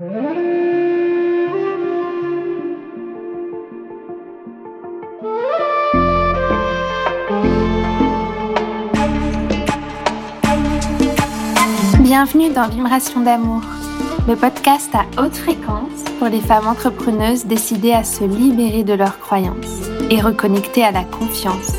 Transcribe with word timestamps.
Bienvenue 0.00 0.12
dans 12.54 12.68
Vibration 12.68 13.22
d'amour, 13.22 13.62
le 14.28 14.36
podcast 14.36 14.88
à 14.94 15.04
haute 15.20 15.34
fréquence 15.34 16.04
pour 16.20 16.28
les 16.28 16.40
femmes 16.40 16.68
entrepreneuses 16.68 17.46
décidées 17.46 17.92
à 17.92 18.04
se 18.04 18.22
libérer 18.22 18.84
de 18.84 18.92
leurs 18.92 19.18
croyances 19.18 19.88
et 20.10 20.20
reconnecter 20.20 20.84
à 20.84 20.92
la 20.92 21.02
confiance. 21.02 21.72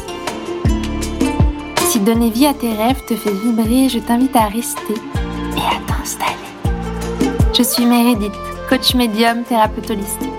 Si 1.88 2.02
donner 2.02 2.32
vie 2.32 2.48
à 2.48 2.54
tes 2.54 2.74
rêves 2.74 3.02
te 3.08 3.16
fait 3.16 3.32
vibrer, 3.32 3.88
je 3.88 4.00
t'invite 4.00 4.36
à 4.36 4.48
rester 4.48 4.96
et 5.56 5.62
à 5.62 5.80
t'installer. 5.88 6.39
Je 7.60 7.66
suis 7.66 7.86
Meredith, 7.86 8.32
coach 8.70 8.96
médium 8.96 9.44
thérapeute 9.44 9.92
holistique. 9.92 10.30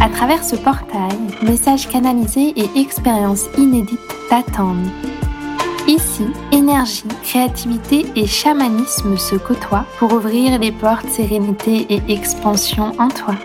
À 0.00 0.08
travers 0.08 0.42
ce 0.42 0.56
portail, 0.56 1.16
messages 1.40 1.88
canalisés 1.88 2.52
et 2.56 2.80
expériences 2.80 3.44
inédites 3.56 4.00
t'attendent 4.28 4.90
Ici, 5.86 6.26
énergie, 6.50 7.04
créativité 7.22 8.06
et 8.16 8.26
chamanisme 8.26 9.16
se 9.16 9.36
côtoient 9.36 9.86
pour 10.00 10.14
ouvrir 10.14 10.58
les 10.58 10.72
portes 10.72 11.08
sérénité 11.08 11.86
et 11.88 12.02
expansion 12.08 12.92
en 12.98 13.06
toi. 13.06 13.36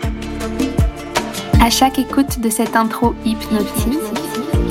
À 1.60 1.70
chaque 1.70 2.00
écoute 2.00 2.40
de 2.40 2.50
cette 2.50 2.74
intro 2.74 3.14
hypnotique, 3.24 4.00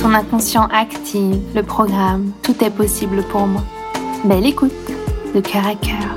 ton 0.02 0.13
inconscient 0.13 0.67
active 0.73 1.39
le 1.55 1.63
programme 1.63 2.33
Tout 2.44 2.61
est 2.61 2.71
possible 2.71 3.23
pour 3.31 3.47
moi. 3.47 3.63
Belle 4.25 4.47
écoute, 4.47 4.73
de 5.33 5.39
cœur 5.39 5.66
à 5.66 5.75
cœur. 5.75 6.16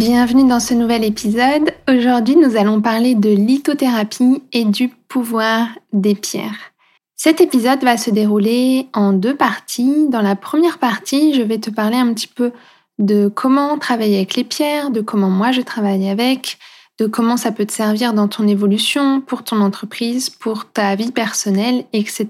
Bienvenue 0.00 0.48
dans 0.48 0.60
ce 0.60 0.72
nouvel 0.72 1.04
épisode. 1.04 1.74
Aujourd'hui, 1.86 2.34
nous 2.34 2.56
allons 2.56 2.80
parler 2.80 3.14
de 3.14 3.28
lithothérapie 3.28 4.42
et 4.50 4.64
du 4.64 4.88
pouvoir 4.88 5.68
des 5.92 6.14
pierres. 6.14 6.72
Cet 7.16 7.42
épisode 7.42 7.84
va 7.84 7.98
se 7.98 8.08
dérouler 8.08 8.88
en 8.94 9.12
deux 9.12 9.36
parties. 9.36 10.08
Dans 10.08 10.22
la 10.22 10.36
première 10.36 10.78
partie, 10.78 11.34
je 11.34 11.42
vais 11.42 11.58
te 11.58 11.68
parler 11.68 11.98
un 11.98 12.14
petit 12.14 12.28
peu 12.28 12.50
de 12.98 13.28
comment 13.28 13.76
travailler 13.76 14.16
avec 14.16 14.36
les 14.36 14.44
pierres, 14.44 14.90
de 14.90 15.02
comment 15.02 15.28
moi 15.28 15.52
je 15.52 15.60
travaille 15.60 16.08
avec, 16.08 16.56
de 16.98 17.04
comment 17.04 17.36
ça 17.36 17.52
peut 17.52 17.66
te 17.66 17.72
servir 17.72 18.14
dans 18.14 18.26
ton 18.26 18.48
évolution, 18.48 19.20
pour 19.20 19.44
ton 19.44 19.60
entreprise, 19.60 20.30
pour 20.30 20.64
ta 20.64 20.94
vie 20.94 21.12
personnelle, 21.12 21.84
etc. 21.92 22.26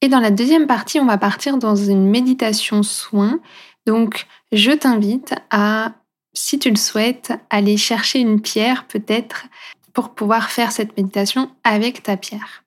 Et 0.00 0.08
dans 0.08 0.20
la 0.20 0.30
deuxième 0.30 0.66
partie, 0.66 0.98
on 0.98 1.04
va 1.04 1.18
partir 1.18 1.58
dans 1.58 1.76
une 1.76 2.08
méditation 2.08 2.82
soin. 2.82 3.38
Donc, 3.86 4.26
je 4.52 4.72
t'invite 4.72 5.34
à, 5.50 5.92
si 6.32 6.58
tu 6.58 6.70
le 6.70 6.76
souhaites, 6.76 7.32
aller 7.50 7.76
chercher 7.76 8.20
une 8.20 8.40
pierre 8.40 8.86
peut-être 8.86 9.46
pour 9.92 10.10
pouvoir 10.10 10.50
faire 10.50 10.72
cette 10.72 10.96
méditation 10.96 11.50
avec 11.64 12.02
ta 12.02 12.16
pierre. 12.16 12.64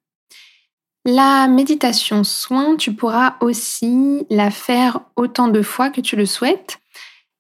La 1.05 1.47
méditation 1.47 2.23
soin, 2.23 2.77
tu 2.77 2.93
pourras 2.93 3.35
aussi 3.41 4.25
la 4.29 4.51
faire 4.51 5.01
autant 5.15 5.49
de 5.49 5.61
fois 5.61 5.89
que 5.89 6.01
tu 6.01 6.15
le 6.15 6.25
souhaites 6.25 6.79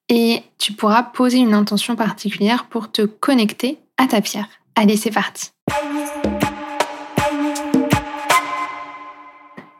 et 0.09 0.43
tu 0.57 0.73
pourras 0.73 1.03
poser 1.03 1.37
une 1.37 1.53
intention 1.53 1.95
particulière 1.95 2.65
pour 2.65 2.91
te 2.91 3.03
connecter 3.03 3.77
à 3.97 4.07
ta 4.07 4.19
pierre. 4.19 4.49
Allez, 4.75 4.97
c'est 4.97 5.11
parti. 5.11 5.51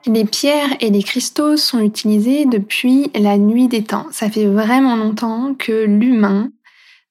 Les 0.06 0.26
pierres 0.26 0.76
et 0.82 0.90
les 0.90 1.02
cristaux 1.02 1.56
sont 1.56 1.80
utilisés 1.80 2.46
depuis 2.46 3.10
la 3.16 3.38
nuit 3.38 3.70
des 3.70 3.84
temps. 3.84 4.08
Ça 4.12 4.30
fait 4.30 4.48
vraiment 4.48 4.98
longtemps 4.98 5.56
que 5.58 5.86
l'humain 5.86 6.52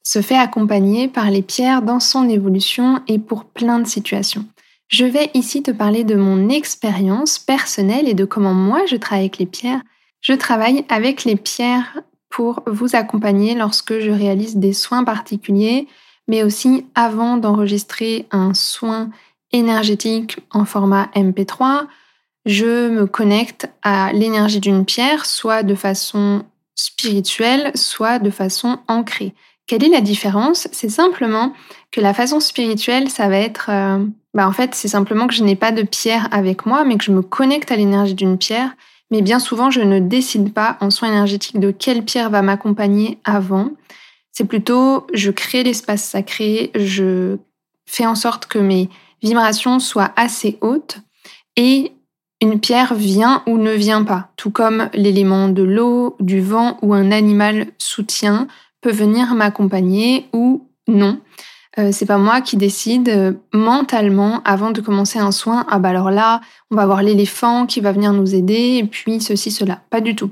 se 0.03 0.21
fait 0.21 0.37
accompagner 0.37 1.09
par 1.09 1.31
les 1.31 1.43
pierres 1.43 1.81
dans 1.81 2.01
son 2.01 2.29
évolution 2.29 3.01
et 3.09 3.19
pour 3.19 3.45
plein 3.45 3.79
de 3.79 3.87
situations. 3.87 4.45
Je 4.89 5.07
vais 5.07 5.31
ici 5.33 5.63
te 5.63 5.71
parler 5.71 6.05
de 6.05 6.17
mon 6.17 6.51
expérience 6.51 7.39
personnelle 7.39 8.09
et 8.09 8.15
de 8.15 8.27
comment 8.27 8.53
moi 8.53 8.85
je 8.87 8.97
travaille 8.97 9.25
avec 9.25 9.39
les 9.39 9.47
pierres. 9.47 9.81
Je 10.21 10.35
travaille 10.35 10.85
avec 10.91 11.25
les 11.25 11.37
pierres 11.37 12.03
pour 12.29 12.63
vous 12.67 12.95
accompagner 12.95 13.55
lorsque 13.55 14.01
je 14.01 14.11
réalise 14.11 14.57
des 14.57 14.75
soins 14.75 15.05
particuliers, 15.05 15.89
mais 16.29 16.43
aussi 16.43 16.85
avant 16.95 17.39
d'enregistrer 17.39 18.27
un 18.33 18.53
soin 18.53 19.09
énergétique 19.53 20.41
en 20.51 20.67
format 20.67 21.09
MP3, 21.15 21.87
je 22.45 22.89
me 22.89 23.07
connecte 23.07 23.69
à 23.83 24.13
l'énergie 24.13 24.61
d'une 24.61 24.85
pierre, 24.85 25.27
soit 25.27 25.63
de 25.63 25.75
façon 25.75 26.45
spirituelle, 26.75 27.71
soit 27.75 28.19
de 28.19 28.31
façon 28.31 28.79
ancrée. 28.89 29.35
Quelle 29.67 29.85
est 29.85 29.89
la 29.89 30.01
différence? 30.01 30.69
C'est 30.73 30.89
simplement 30.89 31.53
que 31.91 32.01
la 32.01 32.15
façon 32.15 32.41
spirituelle, 32.41 33.09
ça 33.09 33.29
va 33.29 33.39
être 33.39 33.71
euh, 33.71 34.05
bah 34.35 34.49
en 34.49 34.53
fait, 34.53 34.75
c'est 34.75 34.89
simplement 34.89 35.27
que 35.27 35.35
je 35.35 35.45
n'ai 35.45 35.57
pas 35.57 35.73
de 35.73 35.83
pierre 35.83 36.29
avec 36.31 36.65
moi, 36.65 36.85
mais 36.85 36.97
que 36.97 37.05
je 37.05 37.13
me 37.13 37.23
connecte 37.23 37.71
à 37.71 37.77
l'énergie 37.77 38.15
d'une 38.15 38.39
pierre. 38.39 38.75
Mais 39.11 39.21
bien 39.21 39.39
souvent, 39.39 39.71
je 39.71 39.81
ne 39.81 39.99
décide 39.99 40.55
pas 40.55 40.79
en 40.81 40.91
soin 40.91 41.09
énergétique 41.09 41.61
de 41.61 41.71
quelle 41.71 42.03
pierre 42.03 42.31
va 42.31 42.41
m'accompagner 42.41 43.19
avant. 43.25 43.71
C'est 44.33 44.47
plutôt, 44.47 45.07
je 45.13 45.31
crée 45.31 45.63
l'espace 45.63 46.03
sacré, 46.03 46.71
je 46.75 47.37
fais 47.85 48.07
en 48.07 48.15
sorte 48.15 48.47
que 48.47 48.59
mes 48.59 48.89
vibrations 49.23 49.79
soient 49.79 50.13
assez 50.17 50.57
hautes 50.63 50.97
et 51.57 51.93
une 52.43 52.59
pierre 52.59 52.95
vient 52.95 53.43
ou 53.47 53.57
ne 53.57 53.73
vient 53.73 54.03
pas, 54.03 54.29
tout 54.37 54.51
comme 54.51 54.91
l'élément 54.95 55.49
de 55.49 55.63
l'eau, 55.63 56.17
du 56.19 56.41
vent 56.41 56.77
ou 56.83 56.93
un 56.93 57.13
animal 57.13 57.69
soutien 57.79 58.49
peut 58.81 58.91
venir 58.91 59.35
m'accompagner 59.35 60.27
ou 60.33 60.67
non. 60.89 61.21
Euh, 61.79 61.91
c'est 61.93 62.05
pas 62.05 62.19
moi 62.19 62.41
qui 62.41 62.57
décide 62.57 63.09
euh, 63.09 63.33
mentalement 63.55 64.43
avant 64.45 64.73
de 64.73 64.81
commencer 64.81 65.21
un 65.21 65.31
soin. 65.31 65.65
Ah 65.71 65.79
bah 65.79 65.91
alors 65.91 66.11
là, 66.11 66.41
on 66.71 66.77
va 66.77 66.85
voir 66.85 67.03
l'éléphant 67.03 67.65
qui 67.65 67.81
va 67.81 67.93
venir 67.93 68.13
nous 68.13 68.35
aider 68.35 68.79
et 68.79 68.85
puis 68.85 69.21
ceci 69.21 69.53
cela. 69.53 69.81
Pas 69.89 70.01
du 70.01 70.17
tout. 70.17 70.31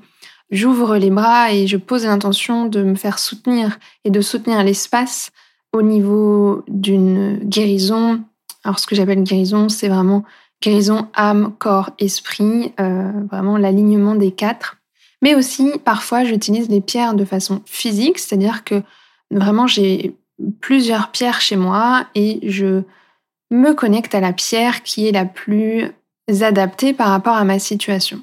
J'ouvre 0.50 0.96
les 0.96 1.10
bras 1.10 1.52
et 1.52 1.68
je 1.68 1.76
pose 1.76 2.04
l'intention 2.04 2.66
de 2.66 2.82
me 2.82 2.96
faire 2.96 3.20
soutenir 3.20 3.78
et 4.04 4.10
de 4.10 4.20
soutenir 4.20 4.64
l'espace 4.64 5.30
au 5.72 5.80
niveau 5.80 6.64
d'une 6.66 7.38
guérison. 7.44 8.20
Alors 8.64 8.80
ce 8.80 8.88
que 8.88 8.96
j'appelle 8.96 9.22
guérison, 9.22 9.68
c'est 9.68 9.88
vraiment 9.88 10.24
guérison 10.62 11.08
âme, 11.14 11.54
corps, 11.58 11.90
esprit, 11.98 12.72
euh, 12.80 13.12
vraiment 13.30 13.56
l'alignement 13.56 14.14
des 14.14 14.32
quatre. 14.32 14.76
Mais 15.22 15.34
aussi, 15.34 15.72
parfois, 15.84 16.24
j'utilise 16.24 16.68
les 16.68 16.80
pierres 16.80 17.14
de 17.14 17.24
façon 17.24 17.62
physique, 17.66 18.18
c'est-à-dire 18.18 18.64
que 18.64 18.82
vraiment, 19.30 19.66
j'ai 19.66 20.14
plusieurs 20.60 21.10
pierres 21.10 21.40
chez 21.40 21.56
moi 21.56 22.06
et 22.14 22.40
je 22.48 22.82
me 23.50 23.72
connecte 23.72 24.14
à 24.14 24.20
la 24.20 24.32
pierre 24.32 24.82
qui 24.82 25.06
est 25.08 25.12
la 25.12 25.24
plus 25.24 25.92
adaptée 26.40 26.92
par 26.92 27.08
rapport 27.08 27.36
à 27.36 27.44
ma 27.44 27.58
situation. 27.58 28.22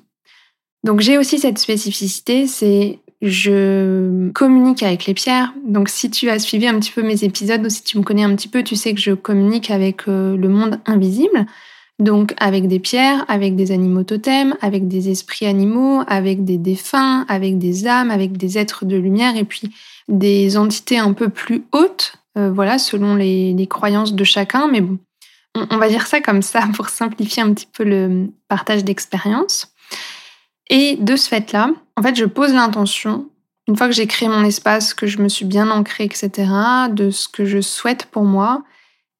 Donc 0.83 1.01
j'ai 1.01 1.17
aussi 1.17 1.39
cette 1.39 1.57
spécificité, 1.57 2.47
c'est 2.47 2.99
je 3.21 4.29
communique 4.31 4.83
avec 4.83 5.05
les 5.05 5.13
pierres. 5.13 5.53
Donc 5.65 5.89
si 5.89 6.09
tu 6.09 6.29
as 6.29 6.39
suivi 6.39 6.67
un 6.67 6.79
petit 6.79 6.91
peu 6.91 7.01
mes 7.01 7.23
épisodes 7.23 7.65
ou 7.65 7.69
si 7.69 7.83
tu 7.83 7.97
me 7.97 8.03
connais 8.03 8.23
un 8.23 8.35
petit 8.35 8.47
peu, 8.47 8.63
tu 8.63 8.75
sais 8.75 8.93
que 8.93 9.01
je 9.01 9.11
communique 9.11 9.71
avec 9.71 10.07
euh, 10.07 10.37
le 10.37 10.47
monde 10.47 10.79
invisible. 10.85 11.45
Donc 11.99 12.35
avec 12.37 12.67
des 12.67 12.79
pierres, 12.79 13.25
avec 13.27 13.55
des 13.55 13.71
animaux 13.71 14.03
totems, 14.03 14.55
avec 14.61 14.87
des 14.87 15.09
esprits 15.09 15.47
animaux, 15.47 16.03
avec 16.07 16.45
des 16.45 16.57
défunts, 16.57 17.25
avec 17.27 17.57
des 17.57 17.87
âmes, 17.87 18.11
avec 18.11 18.37
des 18.37 18.57
êtres 18.57 18.85
de 18.85 18.95
lumière 18.95 19.35
et 19.35 19.45
puis 19.45 19.71
des 20.07 20.57
entités 20.57 20.99
un 20.99 21.13
peu 21.13 21.29
plus 21.29 21.65
hautes, 21.71 22.13
euh, 22.37 22.51
voilà, 22.51 22.77
selon 22.77 23.15
les, 23.15 23.67
croyances 23.67 24.13
de 24.13 24.23
chacun. 24.23 24.67
Mais 24.67 24.81
bon, 24.81 24.99
on, 25.55 25.77
va 25.77 25.89
dire 25.89 26.05
ça 26.05 26.21
comme 26.21 26.43
ça 26.43 26.61
pour 26.75 26.89
simplifier 26.89 27.41
un 27.41 27.53
petit 27.53 27.67
peu 27.71 27.83
le 27.83 28.27
partage 28.47 28.83
d'expérience. 28.83 29.73
Et 30.69 30.97
de 30.97 31.15
ce 31.15 31.27
fait-là, 31.29 31.71
en 31.95 32.03
fait, 32.03 32.15
je 32.15 32.25
pose 32.25 32.53
l'intention, 32.53 33.29
une 33.67 33.75
fois 33.75 33.87
que 33.87 33.93
j'ai 33.93 34.05
créé 34.05 34.29
mon 34.29 34.43
espace, 34.43 34.93
que 34.93 35.07
je 35.07 35.17
me 35.17 35.29
suis 35.29 35.45
bien 35.45 35.71
ancrée, 35.71 36.03
etc., 36.03 36.29
de 36.91 37.09
ce 37.09 37.27
que 37.27 37.45
je 37.45 37.59
souhaite 37.59 38.05
pour 38.05 38.23
moi, 38.23 38.63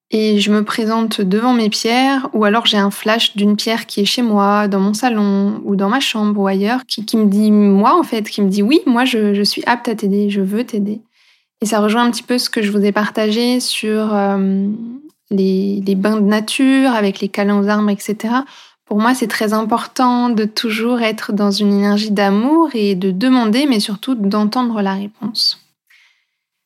et 0.09 0.39
je 0.39 0.51
me 0.51 0.63
présente 0.63 1.19
devant 1.19 1.53
mes 1.53 1.69
pierres, 1.69 2.29
ou 2.33 2.45
alors 2.45 2.65
j'ai 2.65 2.77
un 2.77 2.91
flash 2.91 3.35
d'une 3.35 3.57
pierre 3.57 3.85
qui 3.85 4.01
est 4.01 4.05
chez 4.05 4.21
moi, 4.21 4.69
dans 4.69 4.79
mon 4.79 4.93
salon, 4.93 5.61
ou 5.65 5.75
dans 5.75 5.89
ma 5.89 5.99
chambre, 5.99 6.39
ou 6.39 6.47
ailleurs, 6.47 6.85
qui, 6.85 7.01
me 7.17 7.25
dit, 7.25 7.51
moi 7.51 7.97
en 7.99 8.03
fait, 8.03 8.29
qui 8.29 8.41
me 8.41 8.49
dit 8.49 8.63
oui, 8.63 8.79
moi 8.85 9.03
je, 9.03 9.43
suis 9.43 9.63
apte 9.65 9.89
à 9.89 9.95
t'aider, 9.95 10.29
je 10.29 10.41
veux 10.41 10.63
t'aider. 10.63 11.01
Et 11.61 11.65
ça 11.65 11.79
rejoint 11.79 12.05
un 12.05 12.11
petit 12.11 12.23
peu 12.23 12.37
ce 12.37 12.49
que 12.49 12.61
je 12.61 12.71
vous 12.71 12.85
ai 12.85 12.91
partagé 12.91 13.59
sur 13.59 14.13
euh, 14.13 14.67
les, 15.29 15.81
les, 15.85 15.95
bains 15.95 16.17
de 16.17 16.25
nature, 16.25 16.91
avec 16.91 17.19
les 17.19 17.27
câlins 17.27 17.59
aux 17.59 17.89
etc. 17.89 18.33
Pour 18.85 18.99
moi, 18.99 19.13
c'est 19.13 19.27
très 19.27 19.51
important 19.51 20.29
de 20.29 20.45
toujours 20.45 21.01
être 21.01 21.33
dans 21.33 21.51
une 21.51 21.73
énergie 21.73 22.11
d'amour 22.11 22.69
et 22.73 22.95
de 22.95 23.11
demander, 23.11 23.65
mais 23.65 23.81
surtout 23.81 24.15
d'entendre 24.15 24.81
la 24.81 24.93
réponse. 24.93 25.66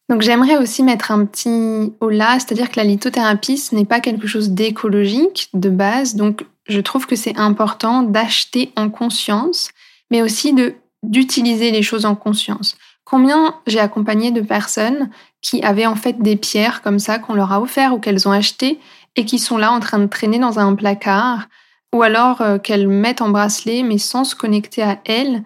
Donc 0.09 0.21
j'aimerais 0.21 0.57
aussi 0.57 0.83
mettre 0.83 1.11
un 1.11 1.25
petit 1.25 1.93
haut 2.01 2.11
c'est-à-dire 2.11 2.69
que 2.69 2.77
la 2.77 2.83
lithothérapie, 2.83 3.57
ce 3.57 3.75
n'est 3.75 3.85
pas 3.85 4.01
quelque 4.01 4.27
chose 4.27 4.49
d'écologique 4.49 5.49
de 5.53 5.69
base. 5.69 6.15
Donc 6.15 6.45
je 6.67 6.81
trouve 6.81 7.07
que 7.07 7.15
c'est 7.15 7.37
important 7.37 8.03
d'acheter 8.03 8.71
en 8.75 8.89
conscience, 8.89 9.69
mais 10.09 10.21
aussi 10.21 10.53
de 10.53 10.75
d'utiliser 11.03 11.71
les 11.71 11.81
choses 11.81 12.05
en 12.05 12.13
conscience. 12.13 12.77
Combien 13.05 13.55
j'ai 13.65 13.79
accompagné 13.79 14.31
de 14.31 14.41
personnes 14.41 15.09
qui 15.41 15.63
avaient 15.63 15.87
en 15.87 15.95
fait 15.95 16.21
des 16.21 16.35
pierres 16.35 16.81
comme 16.81 16.99
ça 16.99 17.17
qu'on 17.17 17.33
leur 17.33 17.51
a 17.51 17.59
offert 17.59 17.93
ou 17.93 17.99
qu'elles 17.99 18.27
ont 18.27 18.31
achetées 18.31 18.79
et 19.15 19.25
qui 19.25 19.39
sont 19.39 19.57
là 19.57 19.71
en 19.71 19.79
train 19.79 19.99
de 19.99 20.05
traîner 20.05 20.37
dans 20.37 20.59
un 20.59 20.75
placard 20.75 21.47
ou 21.93 22.03
alors 22.03 22.41
euh, 22.41 22.57
qu'elles 22.57 22.87
mettent 22.87 23.21
en 23.21 23.29
bracelet 23.29 23.83
mais 23.83 23.97
sans 23.97 24.23
se 24.23 24.35
connecter 24.35 24.83
à 24.83 24.99
elles, 25.05 25.43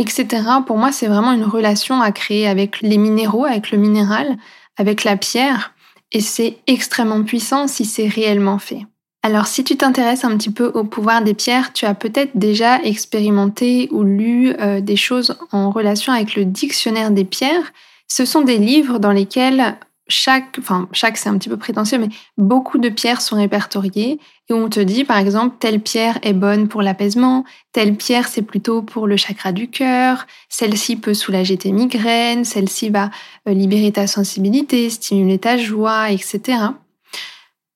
etc. 0.00 0.26
Pour 0.66 0.78
moi, 0.78 0.90
c'est 0.90 1.06
vraiment 1.06 1.32
une 1.32 1.44
relation 1.44 2.00
à 2.00 2.10
créer 2.10 2.48
avec 2.48 2.80
les 2.80 2.98
minéraux, 2.98 3.44
avec 3.44 3.70
le 3.70 3.78
minéral, 3.78 4.36
avec 4.76 5.04
la 5.04 5.16
pierre 5.16 5.74
et 6.12 6.20
c'est 6.20 6.58
extrêmement 6.66 7.22
puissant 7.22 7.68
si 7.68 7.84
c'est 7.84 8.08
réellement 8.08 8.58
fait. 8.58 8.86
Alors 9.22 9.46
si 9.46 9.64
tu 9.64 9.76
t'intéresses 9.76 10.24
un 10.24 10.36
petit 10.36 10.50
peu 10.50 10.72
au 10.74 10.84
pouvoir 10.84 11.22
des 11.22 11.34
pierres, 11.34 11.72
tu 11.72 11.84
as 11.84 11.94
peut-être 11.94 12.32
déjà 12.34 12.82
expérimenté 12.82 13.88
ou 13.92 14.02
lu 14.02 14.54
euh, 14.60 14.80
des 14.80 14.96
choses 14.96 15.36
en 15.52 15.70
relation 15.70 16.12
avec 16.12 16.34
le 16.34 16.46
dictionnaire 16.46 17.10
des 17.10 17.24
pierres. 17.24 17.72
Ce 18.08 18.24
sont 18.24 18.40
des 18.40 18.56
livres 18.56 18.98
dans 18.98 19.12
lesquels 19.12 19.76
chaque, 20.10 20.56
enfin 20.58 20.88
chaque 20.92 21.16
c'est 21.16 21.28
un 21.28 21.38
petit 21.38 21.48
peu 21.48 21.56
prétentieux, 21.56 21.98
mais 21.98 22.10
beaucoup 22.36 22.76
de 22.76 22.90
pierres 22.90 23.22
sont 23.22 23.36
répertoriées 23.36 24.18
et 24.48 24.52
on 24.52 24.68
te 24.68 24.80
dit 24.80 25.04
par 25.04 25.16
exemple 25.16 25.56
telle 25.58 25.80
pierre 25.80 26.18
est 26.22 26.34
bonne 26.34 26.68
pour 26.68 26.82
l'apaisement, 26.82 27.44
telle 27.72 27.96
pierre 27.96 28.28
c'est 28.28 28.42
plutôt 28.42 28.82
pour 28.82 29.06
le 29.06 29.16
chakra 29.16 29.52
du 29.52 29.70
cœur, 29.70 30.26
celle-ci 30.48 30.96
peut 30.96 31.14
soulager 31.14 31.56
tes 31.56 31.72
migraines, 31.72 32.44
celle-ci 32.44 32.90
va 32.90 33.10
euh, 33.48 33.54
libérer 33.54 33.92
ta 33.92 34.06
sensibilité, 34.06 34.90
stimuler 34.90 35.38
ta 35.38 35.56
joie, 35.56 36.10
etc. 36.10 36.58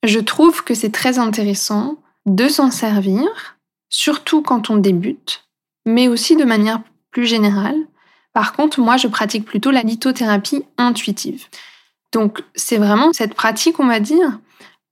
Je 0.05 0.19
trouve 0.19 0.65
que 0.65 0.75
c'est 0.75 0.93
très 0.93 1.19
intéressant 1.19 1.97
de 2.27 2.49
s'en 2.49 2.71
servir, 2.71 3.57
surtout 3.89 4.43
quand 4.43 4.69
on 4.69 4.77
débute, 4.77 5.45
mais 5.87 6.09
aussi 6.09 6.37
de 6.37 6.45
manière 6.45 6.81
plus 7.11 7.27
générale. 7.27 7.77
Par 8.35 8.53
contre, 8.53 8.81
moi, 8.81 8.97
je 8.97 9.07
pratique 9.07 9.45
plutôt 9.45 9.71
la 9.71 9.83
lithothérapie 9.83 10.65
intuitive. 10.77 11.47
Donc 12.15 12.43
c'est 12.55 12.79
vraiment 12.79 13.13
cette 13.13 13.35
pratique, 13.35 13.81
on 13.81 13.87
va 13.87 14.01
dire, 14.01 14.39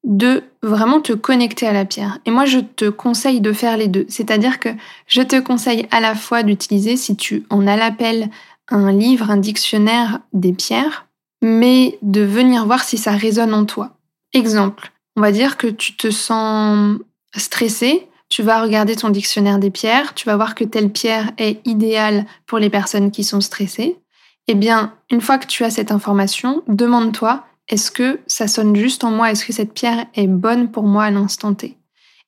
de 0.04 0.42
vraiment 0.62 1.00
te 1.00 1.12
connecter 1.12 1.66
à 1.66 1.72
la 1.72 1.84
pierre. 1.84 2.18
Et 2.26 2.32
moi, 2.32 2.44
je 2.44 2.58
te 2.58 2.88
conseille 2.90 3.40
de 3.40 3.52
faire 3.52 3.76
les 3.76 3.86
deux. 3.88 4.04
C'est-à-dire 4.08 4.58
que 4.58 4.68
je 5.06 5.22
te 5.22 5.38
conseille 5.40 5.86
à 5.92 6.00
la 6.00 6.16
fois 6.16 6.42
d'utiliser, 6.42 6.96
si 6.96 7.16
tu 7.16 7.44
en 7.48 7.66
as 7.68 7.76
l'appel, 7.76 8.28
un 8.68 8.90
livre, 8.90 9.30
un 9.30 9.36
dictionnaire 9.36 10.20
des 10.32 10.52
pierres, 10.52 11.06
mais 11.42 11.98
de 12.02 12.22
venir 12.22 12.66
voir 12.66 12.82
si 12.82 12.98
ça 12.98 13.12
résonne 13.12 13.54
en 13.54 13.64
toi. 13.64 13.96
Exemple, 14.32 14.90
on 15.16 15.20
va 15.20 15.30
dire 15.30 15.56
que 15.56 15.68
tu 15.68 15.96
te 15.96 16.10
sens 16.10 16.98
stressé, 17.36 18.08
tu 18.28 18.42
vas 18.42 18.62
regarder 18.62 18.96
ton 18.96 19.10
dictionnaire 19.10 19.58
des 19.58 19.70
pierres, 19.70 20.14
tu 20.14 20.26
vas 20.26 20.36
voir 20.36 20.54
que 20.54 20.64
telle 20.64 20.90
pierre 20.90 21.30
est 21.38 21.60
idéale 21.66 22.24
pour 22.46 22.58
les 22.58 22.70
personnes 22.70 23.10
qui 23.10 23.22
sont 23.22 23.40
stressées. 23.40 23.98
Eh 24.48 24.54
bien, 24.54 24.94
une 25.10 25.20
fois 25.20 25.38
que 25.38 25.46
tu 25.46 25.64
as 25.64 25.70
cette 25.70 25.92
information, 25.92 26.62
demande-toi, 26.66 27.44
est-ce 27.68 27.90
que 27.90 28.20
ça 28.26 28.48
sonne 28.48 28.74
juste 28.74 29.04
en 29.04 29.10
moi? 29.10 29.30
Est-ce 29.30 29.44
que 29.44 29.52
cette 29.52 29.72
pierre 29.72 30.06
est 30.14 30.26
bonne 30.26 30.70
pour 30.70 30.84
moi 30.84 31.04
à 31.04 31.10
l'instant 31.10 31.54
T? 31.54 31.76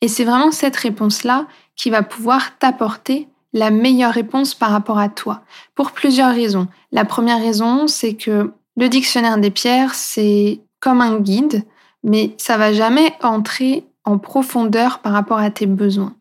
Et 0.00 0.08
c'est 0.08 0.24
vraiment 0.24 0.52
cette 0.52 0.76
réponse-là 0.76 1.46
qui 1.76 1.90
va 1.90 2.02
pouvoir 2.02 2.56
t'apporter 2.58 3.28
la 3.52 3.70
meilleure 3.70 4.12
réponse 4.12 4.54
par 4.54 4.70
rapport 4.70 4.98
à 4.98 5.08
toi, 5.08 5.42
pour 5.74 5.92
plusieurs 5.92 6.34
raisons. 6.34 6.66
La 6.92 7.04
première 7.04 7.40
raison, 7.40 7.86
c'est 7.86 8.14
que 8.14 8.52
le 8.76 8.88
dictionnaire 8.88 9.38
des 9.38 9.50
pierres, 9.50 9.94
c'est 9.94 10.60
comme 10.80 11.00
un 11.00 11.20
guide, 11.20 11.64
mais 12.02 12.34
ça 12.36 12.56
va 12.56 12.72
jamais 12.72 13.14
entrer 13.22 13.86
en 14.04 14.18
profondeur 14.18 14.98
par 14.98 15.12
rapport 15.12 15.38
à 15.38 15.50
tes 15.50 15.66
besoins. 15.66 16.14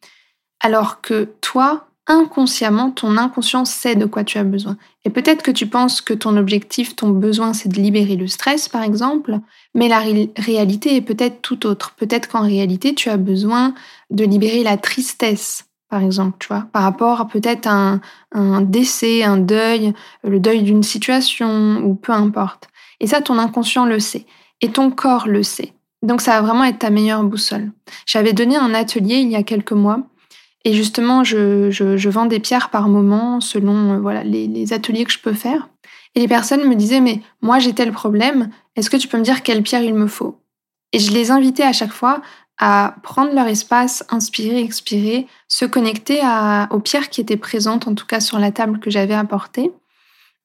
Alors 0.59 1.01
que 1.01 1.29
toi, 1.41 1.87
inconsciemment, 2.07 2.91
ton 2.91 3.17
inconscient 3.17 3.65
sait 3.65 3.95
de 3.95 4.05
quoi 4.05 4.23
tu 4.23 4.37
as 4.37 4.43
besoin. 4.43 4.77
Et 5.05 5.09
peut-être 5.09 5.41
que 5.41 5.51
tu 5.51 5.67
penses 5.67 6.01
que 6.01 6.13
ton 6.13 6.35
objectif, 6.37 6.95
ton 6.95 7.09
besoin, 7.09 7.53
c'est 7.53 7.69
de 7.69 7.79
libérer 7.79 8.15
le 8.15 8.27
stress, 8.27 8.67
par 8.67 8.83
exemple, 8.83 9.39
mais 9.73 9.87
la 9.87 9.99
réalité 9.99 10.95
est 10.95 11.01
peut-être 11.01 11.41
tout 11.41 11.65
autre. 11.65 11.93
Peut-être 11.97 12.27
qu'en 12.27 12.41
réalité, 12.41 12.93
tu 12.93 13.09
as 13.09 13.17
besoin 13.17 13.73
de 14.09 14.25
libérer 14.25 14.63
la 14.63 14.77
tristesse, 14.77 15.65
par 15.89 16.03
exemple, 16.03 16.37
tu 16.39 16.47
vois, 16.47 16.67
par 16.73 16.83
rapport 16.83 17.21
à 17.21 17.27
peut-être 17.27 17.67
un, 17.67 18.01
un 18.33 18.61
décès, 18.61 19.23
un 19.23 19.37
deuil, 19.37 19.93
le 20.23 20.39
deuil 20.39 20.63
d'une 20.63 20.83
situation, 20.83 21.77
ou 21.85 21.95
peu 21.95 22.11
importe. 22.11 22.67
Et 22.99 23.07
ça, 23.07 23.21
ton 23.21 23.37
inconscient 23.37 23.85
le 23.85 23.99
sait. 23.99 24.25
Et 24.61 24.69
ton 24.69 24.91
corps 24.91 25.27
le 25.27 25.43
sait. 25.43 25.73
Donc 26.03 26.19
ça 26.19 26.33
va 26.33 26.41
vraiment 26.41 26.65
être 26.65 26.79
ta 26.79 26.89
meilleure 26.89 27.23
boussole. 27.23 27.71
J'avais 28.05 28.33
donné 28.33 28.57
un 28.57 28.73
atelier 28.73 29.15
il 29.15 29.31
y 29.31 29.37
a 29.37 29.43
quelques 29.43 29.71
mois 29.71 29.99
et 30.65 30.73
justement, 30.73 31.23
je, 31.23 31.71
je, 31.71 32.09
vends 32.09 32.25
des 32.25 32.39
pierres 32.39 32.69
par 32.69 32.87
moment 32.87 33.41
selon 33.41 33.93
euh, 33.93 33.99
voilà 33.99 34.23
les, 34.23 34.47
les, 34.47 34.71
ateliers 34.71 35.03
que 35.03 35.11
je 35.11 35.19
peux 35.19 35.33
faire. 35.33 35.69
Et 36.15 36.21
les 36.21 36.27
personnes 36.27 36.67
me 36.67 36.75
disaient, 36.75 37.01
mais 37.01 37.21
moi 37.41 37.59
j'ai 37.59 37.73
tel 37.73 37.91
problème, 37.91 38.49
est-ce 38.75 38.89
que 38.89 38.97
tu 38.97 39.07
peux 39.07 39.17
me 39.17 39.23
dire 39.23 39.43
quelle 39.43 39.63
pierre 39.63 39.81
il 39.81 39.93
me 39.93 40.07
faut? 40.07 40.39
Et 40.93 40.99
je 40.99 41.11
les 41.11 41.31
invitais 41.31 41.63
à 41.63 41.73
chaque 41.73 41.91
fois 41.91 42.21
à 42.59 42.95
prendre 43.03 43.33
leur 43.33 43.47
espace, 43.47 44.05
inspirer, 44.09 44.59
expirer, 44.59 45.27
se 45.47 45.65
connecter 45.65 46.19
à, 46.23 46.67
aux 46.71 46.79
pierres 46.79 47.09
qui 47.09 47.19
étaient 47.19 47.35
présentes, 47.35 47.87
en 47.87 47.95
tout 47.95 48.05
cas 48.05 48.19
sur 48.19 48.39
la 48.39 48.51
table 48.51 48.79
que 48.79 48.91
j'avais 48.91 49.15
apportée, 49.15 49.71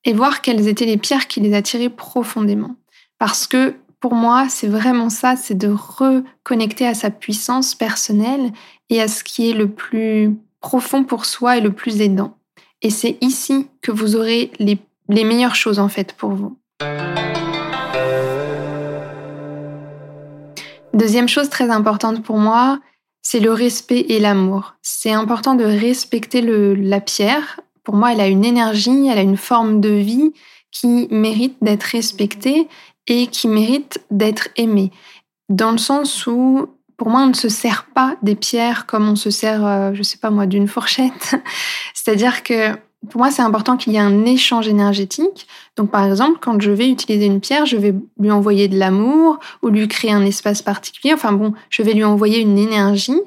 et 0.04 0.14
voir 0.14 0.40
quelles 0.40 0.68
étaient 0.68 0.86
les 0.86 0.96
pierres 0.96 1.28
qui 1.28 1.40
les 1.40 1.54
attiraient 1.54 1.90
profondément. 1.90 2.76
Parce 3.18 3.46
que 3.46 3.74
pour 4.00 4.14
moi, 4.14 4.46
c'est 4.48 4.68
vraiment 4.68 5.10
ça, 5.10 5.36
c'est 5.36 5.56
de 5.56 5.68
reconnecter 5.68 6.86
à 6.86 6.94
sa 6.94 7.10
puissance 7.10 7.74
personnelle 7.74 8.52
et 8.90 9.00
à 9.00 9.08
ce 9.08 9.24
qui 9.24 9.50
est 9.50 9.54
le 9.54 9.68
plus 9.68 10.36
profond 10.60 11.04
pour 11.04 11.24
soi 11.24 11.58
et 11.58 11.60
le 11.60 11.72
plus 11.72 12.00
aidant. 12.00 12.36
Et 12.82 12.90
c'est 12.90 13.18
ici 13.20 13.68
que 13.82 13.90
vous 13.90 14.16
aurez 14.16 14.50
les, 14.58 14.78
meilleures 15.08 15.54
choses 15.54 15.78
en 15.78 15.88
fait 15.88 16.12
pour 16.12 16.30
vous. 16.30 16.56
Deuxième 20.94 21.28
chose 21.28 21.48
très 21.48 21.70
importante 21.70 22.22
pour 22.22 22.38
moi, 22.38 22.80
c'est 23.22 23.40
le 23.40 23.52
respect 23.52 24.06
et 24.08 24.20
l'amour. 24.20 24.74
C'est 24.82 25.12
important 25.12 25.54
de 25.54 25.64
respecter 25.64 26.40
la 26.40 27.00
pierre. 27.00 27.60
Pour 27.84 27.94
moi, 27.94 28.12
elle 28.12 28.20
a 28.20 28.28
une 28.28 28.44
énergie, 28.44 29.08
elle 29.08 29.18
a 29.18 29.22
une 29.22 29.36
forme 29.36 29.80
de 29.80 29.90
vie 29.90 30.32
qui 30.70 31.08
mérite 31.10 31.56
d'être 31.62 31.84
respectée 31.84 32.68
et 33.06 33.26
qui 33.26 33.48
mérite 33.48 34.00
d'être 34.10 34.48
aimée. 34.56 34.90
Dans 35.48 35.72
le 35.72 35.78
sens 35.78 36.26
où 36.26 36.68
pour 36.98 37.10
moi, 37.10 37.22
on 37.22 37.28
ne 37.28 37.34
se 37.34 37.48
sert 37.48 37.86
pas 37.94 38.16
des 38.22 38.34
pierres 38.34 38.84
comme 38.84 39.08
on 39.08 39.16
se 39.16 39.30
sert, 39.30 39.64
euh, 39.64 39.92
je 39.94 40.02
sais 40.02 40.18
pas 40.18 40.30
moi, 40.30 40.46
d'une 40.46 40.68
fourchette. 40.68 41.36
C'est-à-dire 41.94 42.42
que 42.42 42.72
pour 43.08 43.20
moi, 43.20 43.30
c'est 43.30 43.42
important 43.42 43.76
qu'il 43.76 43.92
y 43.92 43.96
ait 43.96 44.00
un 44.00 44.24
échange 44.24 44.66
énergétique. 44.66 45.46
Donc, 45.76 45.92
par 45.92 46.04
exemple, 46.04 46.40
quand 46.42 46.60
je 46.60 46.72
vais 46.72 46.90
utiliser 46.90 47.26
une 47.26 47.40
pierre, 47.40 47.64
je 47.64 47.76
vais 47.76 47.94
lui 48.18 48.32
envoyer 48.32 48.66
de 48.66 48.76
l'amour 48.76 49.38
ou 49.62 49.68
lui 49.68 49.86
créer 49.86 50.10
un 50.10 50.24
espace 50.24 50.60
particulier. 50.60 51.14
Enfin 51.14 51.30
bon, 51.30 51.54
je 51.70 51.84
vais 51.84 51.92
lui 51.92 52.02
envoyer 52.02 52.40
une 52.40 52.58
énergie. 52.58 53.20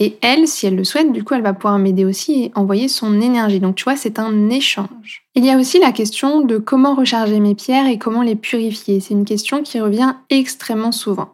Et 0.00 0.18
elle, 0.20 0.48
si 0.48 0.66
elle 0.66 0.74
le 0.74 0.82
souhaite, 0.82 1.12
du 1.12 1.22
coup, 1.22 1.34
elle 1.34 1.42
va 1.42 1.52
pouvoir 1.52 1.78
m'aider 1.78 2.04
aussi 2.04 2.44
et 2.44 2.52
envoyer 2.56 2.88
son 2.88 3.20
énergie. 3.20 3.60
Donc, 3.60 3.76
tu 3.76 3.84
vois, 3.84 3.94
c'est 3.94 4.18
un 4.18 4.50
échange. 4.50 5.22
Il 5.36 5.44
y 5.44 5.50
a 5.50 5.56
aussi 5.56 5.78
la 5.78 5.92
question 5.92 6.40
de 6.40 6.58
comment 6.58 6.96
recharger 6.96 7.38
mes 7.38 7.54
pierres 7.54 7.86
et 7.86 7.98
comment 7.98 8.22
les 8.22 8.34
purifier. 8.34 8.98
C'est 8.98 9.14
une 9.14 9.24
question 9.24 9.62
qui 9.62 9.78
revient 9.80 10.14
extrêmement 10.28 10.90
souvent. 10.90 11.32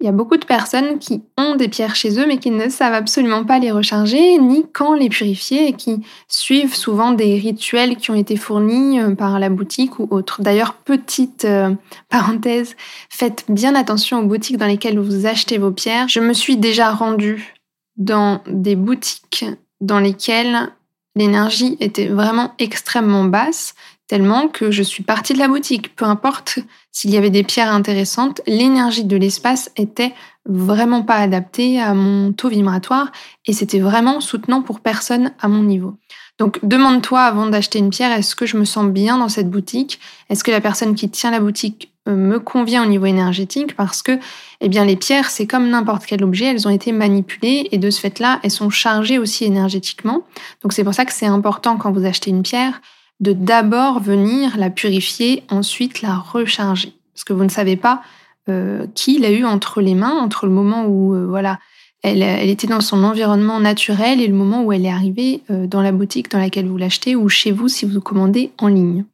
Il 0.00 0.06
y 0.06 0.08
a 0.08 0.12
beaucoup 0.12 0.36
de 0.36 0.44
personnes 0.44 1.00
qui 1.00 1.22
ont 1.36 1.56
des 1.56 1.68
pierres 1.68 1.96
chez 1.96 2.20
eux 2.20 2.26
mais 2.26 2.38
qui 2.38 2.52
ne 2.52 2.68
savent 2.68 2.94
absolument 2.94 3.44
pas 3.44 3.58
les 3.58 3.72
recharger 3.72 4.38
ni 4.38 4.64
quand 4.72 4.94
les 4.94 5.08
purifier 5.08 5.68
et 5.68 5.72
qui 5.72 6.02
suivent 6.28 6.76
souvent 6.76 7.10
des 7.10 7.36
rituels 7.36 7.96
qui 7.96 8.12
ont 8.12 8.14
été 8.14 8.36
fournis 8.36 9.00
euh, 9.00 9.16
par 9.16 9.40
la 9.40 9.48
boutique 9.48 9.98
ou 9.98 10.06
autre. 10.10 10.40
D'ailleurs, 10.40 10.74
petite 10.74 11.44
euh, 11.44 11.74
parenthèse, 12.08 12.76
faites 13.10 13.44
bien 13.48 13.74
attention 13.74 14.20
aux 14.20 14.26
boutiques 14.26 14.56
dans 14.56 14.66
lesquelles 14.66 15.00
vous 15.00 15.26
achetez 15.26 15.58
vos 15.58 15.72
pierres. 15.72 16.08
Je 16.08 16.20
me 16.20 16.32
suis 16.32 16.56
déjà 16.56 16.92
rendue 16.92 17.54
dans 17.96 18.40
des 18.46 18.76
boutiques 18.76 19.44
dans 19.80 19.98
lesquelles 19.98 20.70
l'énergie 21.16 21.76
était 21.80 22.06
vraiment 22.06 22.52
extrêmement 22.60 23.24
basse, 23.24 23.74
tellement 24.08 24.48
que 24.48 24.70
je 24.70 24.82
suis 24.82 25.02
partie 25.02 25.34
de 25.34 25.38
la 25.38 25.48
boutique. 25.48 25.94
Peu 25.94 26.06
importe 26.06 26.58
s'il 26.90 27.10
y 27.10 27.16
avait 27.16 27.30
des 27.30 27.44
pierres 27.44 27.72
intéressantes, 27.72 28.40
l'énergie 28.46 29.04
de 29.04 29.16
l'espace 29.16 29.70
était 29.76 30.14
vraiment 30.46 31.02
pas 31.02 31.16
adaptée 31.16 31.80
à 31.80 31.94
mon 31.94 32.32
taux 32.32 32.48
vibratoire 32.48 33.12
et 33.46 33.52
c'était 33.52 33.78
vraiment 33.78 34.20
soutenant 34.20 34.62
pour 34.62 34.80
personne 34.80 35.32
à 35.40 35.48
mon 35.48 35.62
niveau. 35.62 35.94
Donc 36.38 36.58
demande-toi 36.62 37.20
avant 37.20 37.46
d'acheter 37.46 37.78
une 37.78 37.90
pierre, 37.90 38.12
est-ce 38.12 38.34
que 38.34 38.46
je 38.46 38.56
me 38.56 38.64
sens 38.64 38.86
bien 38.86 39.18
dans 39.18 39.28
cette 39.28 39.50
boutique? 39.50 40.00
Est-ce 40.30 40.42
que 40.42 40.50
la 40.50 40.60
personne 40.60 40.94
qui 40.94 41.10
tient 41.10 41.30
la 41.30 41.40
boutique 41.40 41.92
euh, 42.08 42.14
me 42.14 42.38
convient 42.38 42.84
au 42.84 42.86
niveau 42.86 43.06
énergétique? 43.06 43.76
Parce 43.76 44.02
que 44.02 44.18
eh 44.60 44.68
bien, 44.68 44.84
les 44.84 44.96
pierres, 44.96 45.30
c'est 45.30 45.46
comme 45.46 45.68
n'importe 45.68 46.06
quel 46.06 46.24
objet, 46.24 46.46
elles 46.46 46.66
ont 46.66 46.70
été 46.70 46.92
manipulées 46.92 47.68
et 47.72 47.78
de 47.78 47.90
ce 47.90 48.00
fait-là, 48.00 48.40
elles 48.42 48.52
sont 48.52 48.70
chargées 48.70 49.18
aussi 49.18 49.44
énergétiquement. 49.44 50.22
Donc 50.62 50.72
c'est 50.72 50.84
pour 50.84 50.94
ça 50.94 51.04
que 51.04 51.12
c'est 51.12 51.26
important 51.26 51.76
quand 51.76 51.92
vous 51.92 52.06
achetez 52.06 52.30
une 52.30 52.42
pierre 52.42 52.80
de 53.20 53.32
d'abord 53.32 54.00
venir 54.00 54.56
la 54.56 54.70
purifier, 54.70 55.42
ensuite 55.50 56.02
la 56.02 56.16
recharger. 56.16 56.92
Parce 57.14 57.24
que 57.24 57.32
vous 57.32 57.44
ne 57.44 57.48
savez 57.48 57.76
pas 57.76 58.02
euh, 58.48 58.86
qui 58.94 59.18
l'a 59.18 59.30
eu 59.30 59.44
entre 59.44 59.80
les 59.80 59.94
mains, 59.94 60.16
entre 60.18 60.46
le 60.46 60.52
moment 60.52 60.86
où 60.86 61.14
euh, 61.14 61.26
voilà, 61.26 61.58
elle, 62.02 62.22
était 62.48 62.66
dans 62.66 62.80
son 62.80 63.02
environnement 63.02 63.60
naturel 63.60 64.20
et 64.20 64.26
le 64.26 64.34
moment 64.34 64.62
où 64.62 64.72
elle 64.72 64.86
est 64.86 64.90
arrivée 64.90 65.42
euh, 65.50 65.66
dans 65.66 65.82
la 65.82 65.92
boutique 65.92 66.30
dans 66.30 66.38
laquelle 66.38 66.68
vous 66.68 66.76
l'achetez 66.76 67.16
ou 67.16 67.28
chez 67.28 67.50
vous 67.50 67.68
si 67.68 67.84
vous 67.84 68.00
commandez 68.00 68.52
en 68.58 68.68
ligne. 68.68 69.04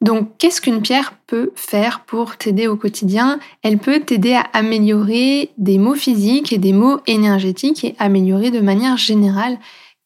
Donc, 0.00 0.36
qu'est-ce 0.36 0.60
qu'une 0.60 0.82
pierre 0.82 1.14
peut 1.26 1.52
faire 1.54 2.00
pour 2.00 2.36
t'aider 2.36 2.66
au 2.66 2.76
quotidien? 2.76 3.38
Elle 3.62 3.78
peut 3.78 4.00
t'aider 4.00 4.34
à 4.34 4.44
améliorer 4.52 5.50
des 5.56 5.78
mots 5.78 5.94
physiques 5.94 6.52
et 6.52 6.58
des 6.58 6.72
mots 6.72 6.98
énergétiques 7.06 7.84
et 7.84 7.94
améliorer 7.98 8.50
de 8.50 8.60
manière 8.60 8.98
générale 8.98 9.56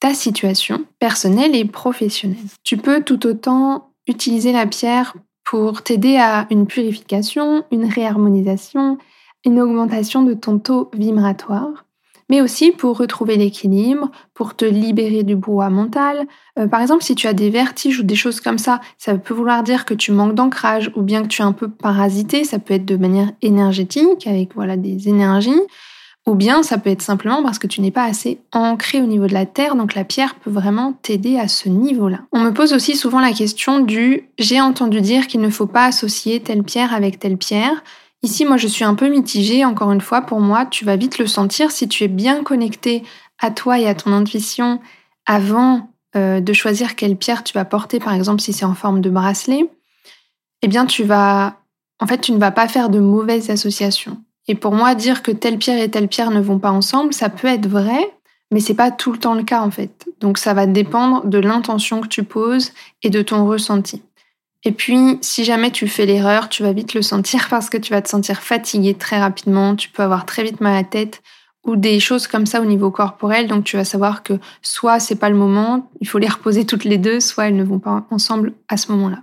ta 0.00 0.14
situation 0.14 0.84
personnelle 0.98 1.54
et 1.56 1.64
professionnelle. 1.64 2.38
Tu 2.64 2.76
peux 2.76 3.02
tout 3.02 3.26
autant 3.26 3.90
utiliser 4.06 4.52
la 4.52 4.66
pierre 4.66 5.14
pour 5.44 5.82
t'aider 5.82 6.16
à 6.16 6.46
une 6.50 6.66
purification, 6.66 7.64
une 7.70 7.86
réharmonisation, 7.86 8.98
une 9.44 9.60
augmentation 9.60 10.22
de 10.22 10.34
ton 10.34 10.58
taux 10.58 10.90
vibratoire 10.92 11.84
mais 12.28 12.40
aussi 12.40 12.72
pour 12.72 12.98
retrouver 12.98 13.36
l'équilibre, 13.36 14.10
pour 14.34 14.54
te 14.54 14.64
libérer 14.64 15.22
du 15.22 15.34
brouhaha 15.34 15.70
mental. 15.70 16.26
Euh, 16.58 16.66
par 16.66 16.82
exemple, 16.82 17.02
si 17.02 17.14
tu 17.14 17.26
as 17.26 17.32
des 17.32 17.50
vertiges 17.50 18.00
ou 18.00 18.02
des 18.02 18.14
choses 18.14 18.40
comme 18.40 18.58
ça, 18.58 18.80
ça 18.98 19.16
peut 19.16 19.34
vouloir 19.34 19.62
dire 19.62 19.84
que 19.84 19.94
tu 19.94 20.12
manques 20.12 20.34
d'ancrage 20.34 20.90
ou 20.94 21.02
bien 21.02 21.22
que 21.22 21.28
tu 21.28 21.42
es 21.42 21.44
un 21.44 21.52
peu 21.52 21.68
parasité, 21.68 22.44
ça 22.44 22.58
peut 22.58 22.74
être 22.74 22.84
de 22.84 22.96
manière 22.96 23.32
énergétique, 23.40 24.26
avec 24.26 24.54
voilà 24.54 24.76
des 24.76 25.08
énergies, 25.08 25.60
ou 26.28 26.34
bien 26.34 26.62
ça 26.62 26.76
peut 26.76 26.90
être 26.90 27.00
simplement 27.00 27.42
parce 27.42 27.58
que 27.58 27.66
tu 27.66 27.80
n'es 27.80 27.90
pas 27.90 28.04
assez 28.04 28.38
ancré 28.52 29.00
au 29.00 29.06
niveau 29.06 29.26
de 29.26 29.32
la 29.32 29.46
terre, 29.46 29.74
donc 29.76 29.94
la 29.94 30.04
pierre 30.04 30.34
peut 30.34 30.50
vraiment 30.50 30.92
t'aider 30.92 31.38
à 31.38 31.48
ce 31.48 31.70
niveau-là. 31.70 32.20
On 32.32 32.40
me 32.40 32.50
pose 32.50 32.74
aussi 32.74 32.96
souvent 32.96 33.20
la 33.20 33.32
question 33.32 33.80
du 33.80 34.28
j'ai 34.38 34.60
entendu 34.60 35.00
dire 35.00 35.26
qu'il 35.26 35.40
ne 35.40 35.48
faut 35.48 35.66
pas 35.66 35.86
associer 35.86 36.40
telle 36.40 36.64
pierre 36.64 36.92
avec 36.92 37.18
telle 37.18 37.38
pierre. 37.38 37.82
Ici, 38.22 38.44
moi, 38.44 38.58
je 38.58 38.66
suis 38.66 38.84
un 38.84 38.94
peu 38.94 39.08
mitigée. 39.08 39.64
Encore 39.64 39.90
une 39.90 40.00
fois, 40.00 40.20
pour 40.20 40.40
moi, 40.40 40.66
tu 40.66 40.84
vas 40.84 40.96
vite 40.96 41.18
le 41.18 41.26
sentir 41.26 41.70
si 41.70 41.88
tu 41.88 42.04
es 42.04 42.08
bien 42.08 42.42
connecté 42.42 43.04
à 43.38 43.50
toi 43.50 43.78
et 43.78 43.86
à 43.86 43.94
ton 43.94 44.12
intuition 44.12 44.80
avant 45.24 45.88
euh, 46.14 46.40
de 46.40 46.52
choisir 46.52 46.94
quelle 46.94 47.16
pierre 47.16 47.42
tu 47.42 47.54
vas 47.54 47.64
porter, 47.64 48.00
par 48.00 48.12
exemple, 48.12 48.42
si 48.42 48.52
c'est 48.52 48.64
en 48.64 48.74
forme 48.74 49.00
de 49.00 49.08
bracelet. 49.08 49.70
Eh 50.60 50.68
bien, 50.68 50.84
tu 50.84 51.04
vas, 51.04 51.60
en 52.00 52.06
fait, 52.06 52.20
tu 52.20 52.32
ne 52.32 52.38
vas 52.38 52.50
pas 52.50 52.68
faire 52.68 52.90
de 52.90 52.98
mauvaises 52.98 53.50
associations. 53.50 54.18
Et 54.48 54.54
pour 54.54 54.72
moi, 54.72 54.94
dire 54.94 55.22
que 55.22 55.30
telle 55.30 55.58
pierre 55.58 55.80
et 55.80 55.90
telle 55.90 56.08
pierre 56.08 56.30
ne 56.30 56.40
vont 56.40 56.58
pas 56.58 56.70
ensemble, 56.70 57.12
ça 57.12 57.28
peut 57.28 57.48
être 57.48 57.68
vrai, 57.68 58.12
mais 58.50 58.60
c'est 58.60 58.74
pas 58.74 58.90
tout 58.90 59.12
le 59.12 59.18
temps 59.18 59.34
le 59.34 59.42
cas 59.42 59.60
en 59.60 59.70
fait. 59.70 60.06
Donc 60.20 60.38
ça 60.38 60.54
va 60.54 60.66
dépendre 60.66 61.26
de 61.26 61.38
l'intention 61.38 62.00
que 62.00 62.08
tu 62.08 62.24
poses 62.24 62.72
et 63.02 63.10
de 63.10 63.22
ton 63.22 63.46
ressenti. 63.46 64.02
Et 64.64 64.72
puis, 64.72 65.18
si 65.20 65.44
jamais 65.44 65.70
tu 65.70 65.86
fais 65.86 66.04
l'erreur, 66.04 66.48
tu 66.48 66.62
vas 66.62 66.72
vite 66.72 66.94
le 66.94 67.02
sentir 67.02 67.46
parce 67.50 67.70
que 67.70 67.76
tu 67.76 67.92
vas 67.92 68.02
te 68.02 68.08
sentir 68.08 68.40
fatigué 68.40 68.94
très 68.94 69.20
rapidement, 69.20 69.76
tu 69.76 69.90
peux 69.90 70.02
avoir 70.02 70.26
très 70.26 70.42
vite 70.42 70.60
mal 70.60 70.74
à 70.74 70.78
la 70.78 70.84
tête 70.84 71.22
ou 71.64 71.76
des 71.76 72.00
choses 72.00 72.26
comme 72.26 72.46
ça 72.46 72.60
au 72.60 72.64
niveau 72.64 72.90
corporel. 72.90 73.46
Donc, 73.46 73.64
tu 73.64 73.76
vas 73.76 73.84
savoir 73.84 74.22
que 74.22 74.34
soit 74.62 75.00
c'est 75.00 75.16
pas 75.16 75.28
le 75.28 75.36
moment, 75.36 75.90
il 76.00 76.08
faut 76.08 76.18
les 76.18 76.28
reposer 76.28 76.64
toutes 76.64 76.84
les 76.84 76.98
deux, 76.98 77.20
soit 77.20 77.48
elles 77.48 77.56
ne 77.56 77.64
vont 77.64 77.78
pas 77.78 78.06
ensemble 78.10 78.54
à 78.68 78.76
ce 78.76 78.90
moment-là. 78.92 79.22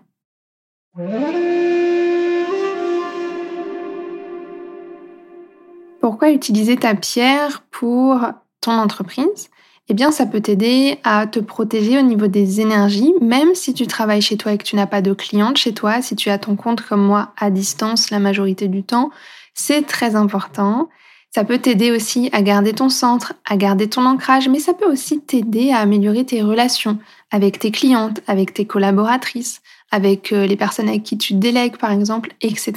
Pourquoi 6.05 6.29
utiliser 6.29 6.77
ta 6.77 6.93
pierre 6.93 7.63
pour 7.71 8.19
ton 8.61 8.73
entreprise? 8.73 9.49
Eh 9.89 9.95
bien 9.95 10.11
ça 10.11 10.27
peut 10.27 10.39
t'aider 10.39 10.99
à 11.03 11.25
te 11.25 11.39
protéger 11.39 11.97
au 11.97 12.03
niveau 12.03 12.27
des 12.27 12.61
énergies, 12.61 13.11
même 13.21 13.55
si 13.55 13.73
tu 13.73 13.87
travailles 13.87 14.21
chez 14.21 14.37
toi 14.37 14.53
et 14.53 14.59
que 14.59 14.63
tu 14.63 14.75
n'as 14.75 14.85
pas 14.85 15.01
de 15.01 15.13
cliente 15.13 15.57
chez 15.57 15.73
toi, 15.73 16.03
si 16.03 16.15
tu 16.15 16.29
as 16.29 16.37
ton 16.37 16.55
compte 16.55 16.81
comme 16.81 17.03
moi 17.03 17.33
à 17.39 17.49
distance 17.49 18.11
la 18.11 18.19
majorité 18.19 18.67
du 18.67 18.83
temps, 18.83 19.09
c'est 19.55 19.81
très 19.81 20.15
important. 20.15 20.89
Ça 21.33 21.43
peut 21.43 21.57
t'aider 21.57 21.91
aussi 21.91 22.29
à 22.33 22.43
garder 22.43 22.73
ton 22.73 22.89
centre, 22.89 23.33
à 23.43 23.57
garder 23.57 23.89
ton 23.89 24.05
ancrage, 24.05 24.47
mais 24.47 24.59
ça 24.59 24.75
peut 24.75 24.91
aussi 24.91 25.21
t'aider 25.21 25.71
à 25.71 25.79
améliorer 25.79 26.23
tes 26.23 26.43
relations 26.43 26.99
avec 27.31 27.57
tes 27.57 27.71
clientes, 27.71 28.21
avec 28.27 28.53
tes 28.53 28.65
collaboratrices, 28.65 29.63
avec 29.91 30.33
euh, 30.33 30.45
les 30.45 30.55
personnes 30.55 30.89
avec 30.89 31.03
qui 31.03 31.17
tu 31.17 31.33
délègues 31.33 31.77
par 31.77 31.91
exemple, 31.91 32.33
etc. 32.41 32.73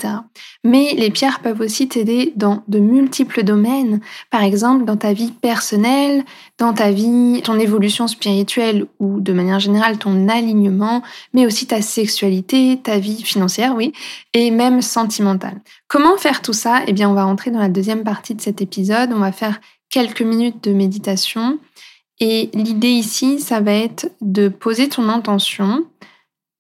Mais 0.65 0.95
les 0.97 1.11
pierres 1.11 1.41
peuvent 1.41 1.61
aussi 1.61 1.89
t'aider 1.89 2.33
dans 2.37 2.63
de 2.69 2.79
multiples 2.79 3.43
domaines, 3.43 4.01
par 4.31 4.43
exemple 4.43 4.85
dans 4.85 4.97
ta 4.97 5.13
vie 5.13 5.33
personnelle, 5.33 6.25
dans 6.59 6.73
ta 6.73 6.91
vie, 6.91 7.41
ton 7.43 7.59
évolution 7.59 8.07
spirituelle 8.07 8.87
ou 8.99 9.21
de 9.21 9.33
manière 9.33 9.61
générale 9.61 9.99
ton 9.99 10.29
alignement, 10.29 11.03
mais 11.33 11.47
aussi 11.47 11.67
ta 11.67 11.83
sexualité, 11.83 12.79
ta 12.83 12.99
vie 12.99 13.23
financière, 13.23 13.75
oui, 13.75 13.93
et 14.35 14.51
même 14.51 14.83
sentimentale. 14.83 15.61
Comment 15.89 16.17
faire 16.19 16.43
tout 16.43 16.53
ça? 16.53 16.83
Eh 16.87 16.93
bien, 16.93 17.09
on 17.09 17.15
va 17.15 17.25
rentrer 17.25 17.51
dans 17.51 17.59
la 17.59 17.69
deuxième 17.69 18.05
partie 18.05 18.35
de 18.35 18.41
cet 18.41 18.61
épisode. 18.61 19.11
On 19.13 19.21
va 19.21 19.33
faire 19.33 19.61
quelques 19.91 20.23
minutes 20.23 20.63
de 20.65 20.73
méditation. 20.73 21.59
Et 22.21 22.51
l'idée 22.53 22.91
ici, 22.91 23.41
ça 23.41 23.61
va 23.61 23.73
être 23.73 24.11
de 24.21 24.49
poser 24.49 24.89
ton 24.89 25.09
intention. 25.09 25.85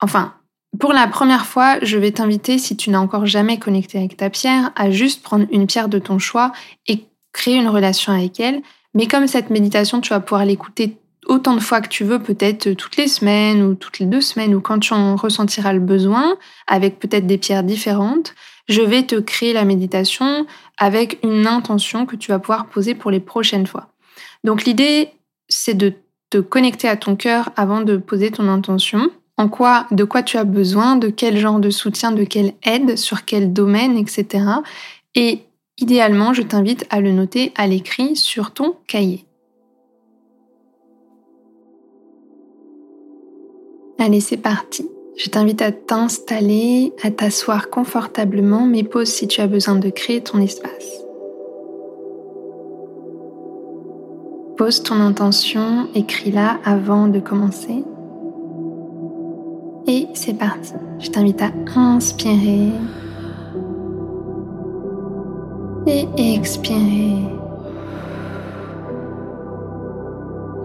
Enfin, 0.00 0.34
pour 0.78 0.92
la 0.92 1.06
première 1.06 1.46
fois, 1.46 1.78
je 1.82 1.96
vais 1.96 2.12
t'inviter, 2.12 2.58
si 2.58 2.76
tu 2.76 2.90
n'as 2.90 3.00
encore 3.00 3.26
jamais 3.26 3.58
connecté 3.58 3.98
avec 3.98 4.16
ta 4.16 4.30
pierre, 4.30 4.70
à 4.76 4.90
juste 4.90 5.22
prendre 5.22 5.46
une 5.50 5.66
pierre 5.66 5.88
de 5.88 5.98
ton 5.98 6.18
choix 6.18 6.52
et 6.86 7.04
créer 7.32 7.56
une 7.56 7.68
relation 7.68 8.12
avec 8.12 8.38
elle. 8.38 8.62
Mais 8.94 9.06
comme 9.06 9.26
cette 9.26 9.50
méditation, 9.50 10.00
tu 10.00 10.10
vas 10.10 10.20
pouvoir 10.20 10.44
l'écouter 10.44 10.98
autant 11.26 11.54
de 11.54 11.60
fois 11.60 11.80
que 11.80 11.88
tu 11.88 12.04
veux, 12.04 12.18
peut-être 12.18 12.72
toutes 12.72 12.96
les 12.96 13.08
semaines 13.08 13.62
ou 13.62 13.74
toutes 13.74 13.98
les 13.98 14.06
deux 14.06 14.20
semaines, 14.20 14.54
ou 14.54 14.60
quand 14.60 14.78
tu 14.78 14.94
en 14.94 15.16
ressentiras 15.16 15.72
le 15.72 15.80
besoin, 15.80 16.36
avec 16.66 16.98
peut-être 16.98 17.26
des 17.26 17.38
pierres 17.38 17.64
différentes, 17.64 18.34
je 18.68 18.82
vais 18.82 19.02
te 19.02 19.16
créer 19.16 19.52
la 19.52 19.64
méditation 19.64 20.46
avec 20.76 21.18
une 21.22 21.46
intention 21.46 22.06
que 22.06 22.16
tu 22.16 22.30
vas 22.30 22.38
pouvoir 22.38 22.66
poser 22.66 22.94
pour 22.94 23.10
les 23.10 23.20
prochaines 23.20 23.66
fois. 23.66 23.88
Donc 24.44 24.64
l'idée, 24.64 25.10
c'est 25.48 25.74
de 25.74 25.94
te 26.30 26.38
connecter 26.38 26.88
à 26.88 26.96
ton 26.96 27.16
cœur 27.16 27.50
avant 27.56 27.80
de 27.80 27.96
poser 27.96 28.30
ton 28.30 28.48
intention 28.48 29.10
en 29.38 29.48
quoi, 29.48 29.86
de 29.92 30.02
quoi 30.02 30.24
tu 30.24 30.36
as 30.36 30.44
besoin, 30.44 30.96
de 30.96 31.08
quel 31.08 31.38
genre 31.38 31.60
de 31.60 31.70
soutien, 31.70 32.10
de 32.10 32.24
quelle 32.24 32.54
aide, 32.64 32.98
sur 32.98 33.24
quel 33.24 33.52
domaine, 33.52 33.96
etc. 33.96 34.44
Et 35.14 35.42
idéalement, 35.78 36.34
je 36.34 36.42
t'invite 36.42 36.84
à 36.90 37.00
le 37.00 37.12
noter 37.12 37.52
à 37.56 37.68
l'écrit 37.68 38.16
sur 38.16 38.50
ton 38.50 38.74
cahier. 38.88 39.24
Allez, 44.00 44.20
c'est 44.20 44.36
parti. 44.36 44.88
Je 45.16 45.28
t'invite 45.28 45.62
à 45.62 45.70
t'installer, 45.72 46.92
à 47.02 47.10
t'asseoir 47.10 47.70
confortablement, 47.70 48.66
mais 48.66 48.82
pose 48.82 49.08
si 49.08 49.28
tu 49.28 49.40
as 49.40 49.46
besoin 49.46 49.76
de 49.76 49.88
créer 49.88 50.20
ton 50.20 50.40
espace. 50.40 51.04
Pose 54.56 54.82
ton 54.82 55.00
intention, 55.00 55.88
écris-la 55.94 56.58
avant 56.64 57.06
de 57.06 57.20
commencer. 57.20 57.84
Et 59.90 60.06
c'est 60.12 60.34
parti. 60.34 60.74
Je 60.98 61.08
t'invite 61.08 61.40
à 61.40 61.50
inspirer 61.74 62.68
et 65.86 66.34
expirer. 66.34 67.14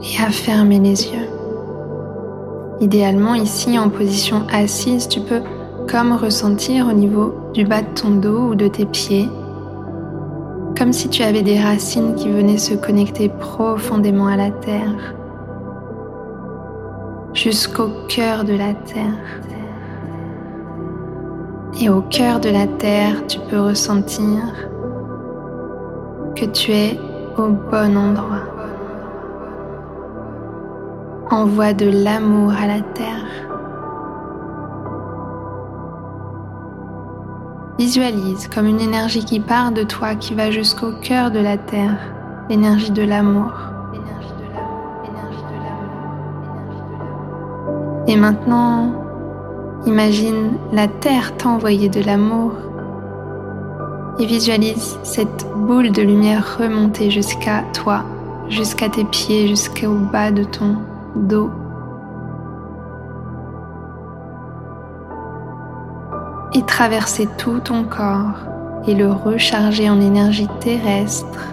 Et 0.01 0.21
à 0.21 0.29
fermer 0.29 0.79
les 0.79 1.05
yeux. 1.05 1.29
Idéalement 2.81 3.33
ici 3.33 3.79
en 3.79 3.87
position 3.87 4.45
assise, 4.51 5.07
tu 5.07 5.21
peux 5.21 5.41
comme 5.89 6.11
ressentir 6.11 6.89
au 6.89 6.93
niveau 6.93 7.33
du 7.53 7.63
bas 7.63 7.81
de 7.81 7.93
ton 7.95 8.09
dos 8.09 8.49
ou 8.49 8.55
de 8.55 8.67
tes 8.67 8.85
pieds, 8.85 9.29
comme 10.77 10.91
si 10.91 11.07
tu 11.07 11.23
avais 11.23 11.43
des 11.43 11.61
racines 11.61 12.15
qui 12.15 12.27
venaient 12.27 12.57
se 12.57 12.73
connecter 12.73 13.29
profondément 13.29 14.27
à 14.27 14.35
la 14.35 14.51
terre 14.51 15.15
jusqu'au 17.33 17.89
cœur 18.07 18.43
de 18.43 18.53
la 18.53 18.73
terre. 18.73 19.41
Et 21.81 21.89
au 21.89 22.01
cœur 22.01 22.39
de 22.39 22.49
la 22.49 22.67
terre, 22.67 23.25
tu 23.27 23.39
peux 23.49 23.59
ressentir 23.59 24.39
que 26.35 26.45
tu 26.45 26.71
es 26.71 26.99
au 27.37 27.49
bon 27.49 27.97
endroit. 27.97 28.43
Envoie 31.31 31.73
de 31.73 31.89
l'amour 31.89 32.51
à 32.51 32.67
la 32.67 32.81
terre. 32.81 33.25
Visualise 37.79 38.47
comme 38.53 38.67
une 38.67 38.79
énergie 38.79 39.25
qui 39.25 39.39
part 39.39 39.71
de 39.71 39.81
toi, 39.83 40.13
qui 40.13 40.35
va 40.35 40.51
jusqu'au 40.51 40.91
cœur 41.01 41.31
de 41.31 41.39
la 41.39 41.57
terre, 41.57 41.97
l'énergie 42.49 42.91
de 42.91 43.01
l'amour. 43.01 43.72
Et 48.13 48.15
maintenant, 48.15 48.93
imagine 49.87 50.51
la 50.71 50.87
Terre 50.87 51.35
t'envoyer 51.35 51.89
de 51.89 51.99
l'amour 51.99 52.51
et 54.19 54.27
visualise 54.27 54.99
cette 55.01 55.47
boule 55.55 55.91
de 55.91 56.03
lumière 56.03 56.59
remonter 56.59 57.09
jusqu'à 57.09 57.63
toi, 57.73 58.05
jusqu'à 58.49 58.87
tes 58.87 59.03
pieds, 59.03 59.47
jusqu'au 59.47 59.95
bas 59.95 60.29
de 60.29 60.43
ton 60.43 60.75
dos. 61.15 61.49
Et 66.53 66.61
traverser 66.61 67.27
tout 67.39 67.61
ton 67.61 67.83
corps 67.83 68.45
et 68.85 68.93
le 68.93 69.11
recharger 69.11 69.89
en 69.89 69.99
énergie 69.99 70.49
terrestre 70.59 71.52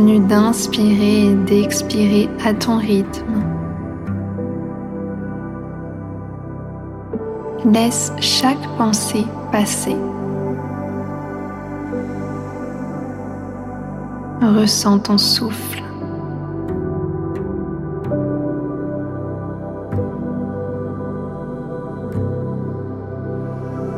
Continue 0.00 0.26
d'inspirer 0.26 1.26
et 1.26 1.34
d'expirer 1.34 2.30
à 2.42 2.54
ton 2.54 2.78
rythme. 2.78 3.44
Laisse 7.66 8.10
chaque 8.18 8.66
pensée 8.78 9.26
passer. 9.52 9.94
Ressens 14.40 15.00
ton 15.00 15.18
souffle. 15.18 15.82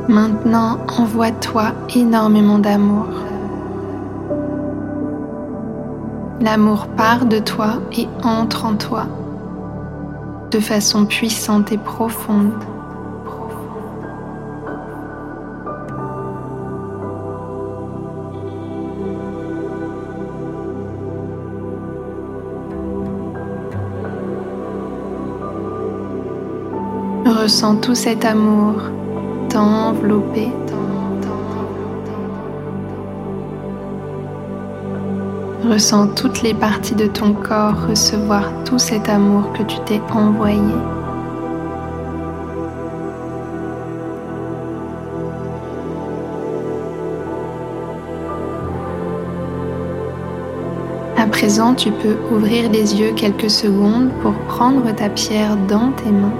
Maintenant, 0.08 0.78
envoie-toi 0.98 1.66
énormément 1.94 2.58
d'amour. 2.58 3.06
L'amour 6.42 6.88
part 6.96 7.26
de 7.26 7.38
toi 7.38 7.74
et 7.96 8.08
entre 8.24 8.64
en 8.64 8.74
toi 8.74 9.06
de 10.50 10.58
façon 10.58 11.06
puissante 11.06 11.70
et 11.70 11.78
profonde. 11.78 12.52
Ressens 27.24 27.76
tout 27.76 27.94
cet 27.94 28.24
amour 28.24 28.74
t'envelopper. 29.48 30.48
Ressens 35.64 36.08
toutes 36.08 36.42
les 36.42 36.54
parties 36.54 36.96
de 36.96 37.06
ton 37.06 37.34
corps 37.34 37.86
recevoir 37.88 38.50
tout 38.64 38.80
cet 38.80 39.08
amour 39.08 39.52
que 39.52 39.62
tu 39.62 39.76
t'es 39.86 40.00
envoyé. 40.12 40.58
À 51.16 51.26
présent, 51.26 51.74
tu 51.74 51.92
peux 51.92 52.16
ouvrir 52.34 52.68
les 52.70 52.96
yeux 53.00 53.12
quelques 53.14 53.50
secondes 53.50 54.10
pour 54.20 54.32
prendre 54.48 54.92
ta 54.96 55.08
pierre 55.10 55.56
dans 55.68 55.92
tes 55.92 56.10
mains. 56.10 56.34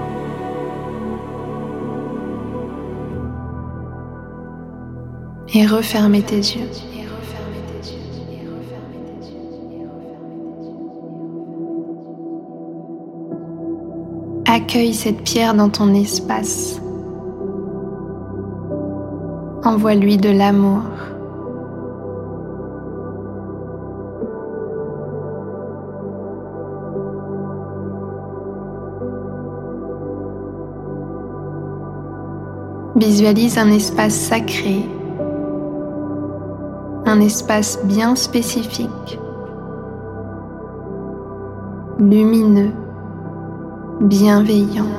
Et 5.53 5.65
refermer 5.65 6.23
tes 6.23 6.37
yeux. 6.37 6.69
Accueille 14.73 14.95
cette 14.95 15.21
pierre 15.21 15.53
dans 15.53 15.69
ton 15.69 15.93
espace. 15.93 16.81
Envoie-lui 19.63 20.17
de 20.17 20.31
l'amour. 20.31 20.81
Visualise 32.95 33.59
un 33.59 33.67
espace 33.67 34.15
sacré, 34.15 34.77
un 37.05 37.19
espace 37.19 37.77
bien 37.85 38.15
spécifique, 38.15 39.19
lumineux 41.99 42.71
bienveillant, 44.03 44.91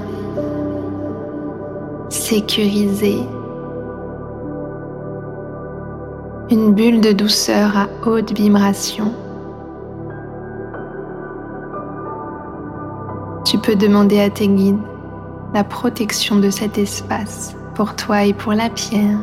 sécurisé, 2.08 3.18
une 6.50 6.72
bulle 6.72 7.02
de 7.02 7.12
douceur 7.12 7.76
à 7.76 7.88
haute 8.06 8.32
vibration. 8.32 9.12
Tu 13.44 13.58
peux 13.58 13.76
demander 13.76 14.20
à 14.20 14.30
tes 14.30 14.48
guides 14.48 14.80
la 15.52 15.64
protection 15.64 16.36
de 16.36 16.48
cet 16.48 16.78
espace 16.78 17.54
pour 17.74 17.94
toi 17.96 18.24
et 18.24 18.32
pour 18.32 18.54
la 18.54 18.70
pierre. 18.70 19.18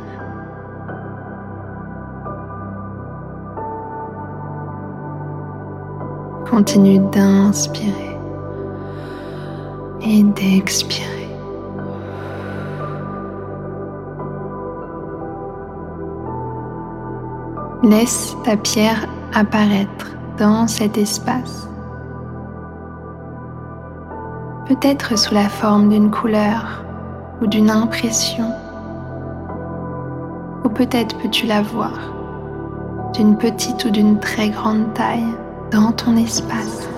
Continue 6.47 6.99
d'inspirer 7.11 8.10
et 10.03 10.23
d'expirer. 10.23 11.27
Laisse 17.83 18.35
ta 18.43 18.57
pierre 18.57 19.07
apparaître 19.33 20.15
dans 20.37 20.67
cet 20.67 20.97
espace. 20.97 21.67
Peut-être 24.67 25.17
sous 25.17 25.33
la 25.33 25.49
forme 25.49 25.89
d'une 25.89 26.11
couleur 26.11 26.83
ou 27.41 27.47
d'une 27.47 27.69
impression. 27.69 28.45
Ou 30.63 30.69
peut-être 30.69 31.17
peux-tu 31.17 31.47
la 31.47 31.61
voir 31.61 31.93
d'une 33.13 33.37
petite 33.37 33.83
ou 33.85 33.89
d'une 33.89 34.19
très 34.19 34.49
grande 34.49 34.93
taille 34.93 35.25
dans 35.71 35.91
ton 35.91 36.15
espace. 36.15 36.90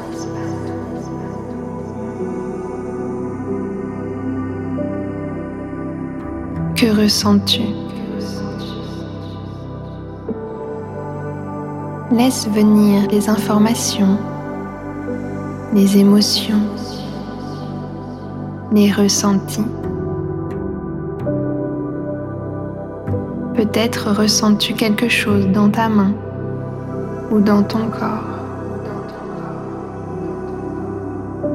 Que 6.84 7.02
ressens-tu? 7.02 7.62
Laisse 12.12 12.46
venir 12.50 13.08
les 13.10 13.30
informations, 13.30 14.18
les 15.74 15.98
émotions, 15.98 16.60
les 18.74 18.92
ressentis. 18.92 19.64
Peut-être 23.56 24.12
ressens-tu 24.12 24.74
quelque 24.74 25.08
chose 25.08 25.48
dans 25.48 25.70
ta 25.70 25.88
main 25.88 26.12
ou 27.32 27.40
dans 27.40 27.64
ton 27.64 27.88
corps. 27.88 28.42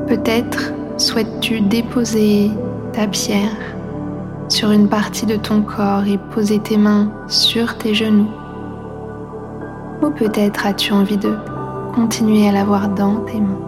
Peut-être 0.06 0.72
souhaites-tu 0.96 1.60
déposer 1.60 2.50
ta 2.94 3.06
pierre 3.06 3.77
sur 4.48 4.70
une 4.70 4.88
partie 4.88 5.26
de 5.26 5.36
ton 5.36 5.62
corps 5.62 6.06
et 6.06 6.18
poser 6.18 6.58
tes 6.58 6.76
mains 6.76 7.10
sur 7.28 7.76
tes 7.76 7.94
genoux. 7.94 8.30
Ou 10.02 10.10
peut-être 10.10 10.66
as-tu 10.66 10.92
envie 10.92 11.18
de 11.18 11.34
continuer 11.94 12.48
à 12.48 12.52
l'avoir 12.52 12.88
dans 12.88 13.16
tes 13.20 13.40
mains. 13.40 13.60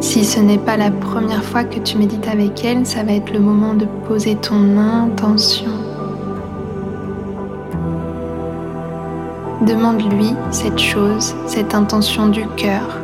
Si 0.00 0.24
ce 0.24 0.40
n'est 0.40 0.58
pas 0.58 0.76
la 0.76 0.90
première 0.90 1.42
fois 1.42 1.64
que 1.64 1.78
tu 1.78 1.96
médites 1.96 2.28
avec 2.28 2.64
elle, 2.64 2.84
ça 2.84 3.02
va 3.02 3.12
être 3.12 3.32
le 3.32 3.40
moment 3.40 3.74
de 3.74 3.86
poser 4.06 4.36
ton 4.36 4.76
intention 4.76 5.91
Demande-lui 9.66 10.34
cette 10.50 10.78
chose, 10.80 11.36
cette 11.46 11.72
intention 11.72 12.26
du 12.26 12.44
cœur 12.56 12.98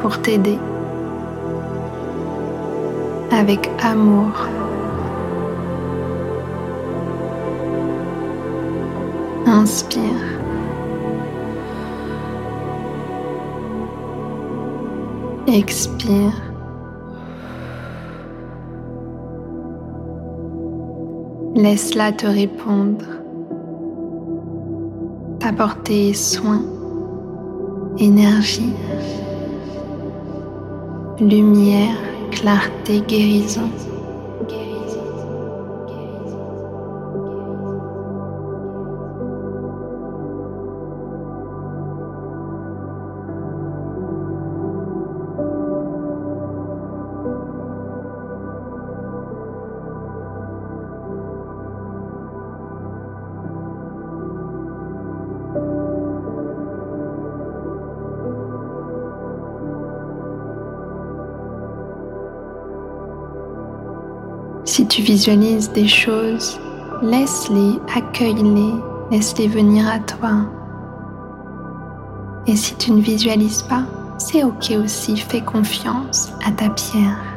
pour 0.00 0.22
t'aider 0.22 0.56
avec 3.32 3.68
amour. 3.82 4.30
Inspire. 9.46 10.02
Expire. 15.48 16.32
Laisse-la 21.56 22.12
te 22.12 22.26
répondre 22.26 23.19
apporter 25.50 26.14
soin, 26.14 26.62
énergie, 27.98 28.72
lumière, 31.18 31.96
clarté, 32.30 33.00
guérison. 33.00 33.68
Si 64.70 64.86
tu 64.86 65.02
visualises 65.02 65.72
des 65.72 65.88
choses, 65.88 66.60
laisse-les, 67.02 67.80
accueille-les, 67.92 68.72
laisse-les 69.10 69.48
venir 69.48 69.88
à 69.88 69.98
toi. 69.98 70.46
Et 72.46 72.54
si 72.54 72.76
tu 72.76 72.92
ne 72.92 73.00
visualises 73.00 73.62
pas, 73.62 73.82
c'est 74.16 74.44
ok 74.44 74.70
aussi, 74.80 75.16
fais 75.16 75.40
confiance 75.40 76.30
à 76.46 76.52
ta 76.52 76.70
pierre. 76.70 77.29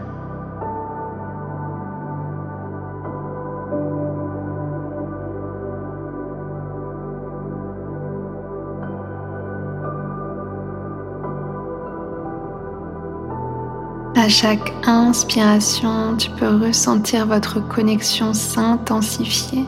À 14.23 14.29
chaque 14.29 14.71
inspiration, 14.85 16.15
tu 16.15 16.29
peux 16.29 16.47
ressentir 16.47 17.27
votre 17.27 17.59
connexion 17.59 18.33
s'intensifier 18.33 19.65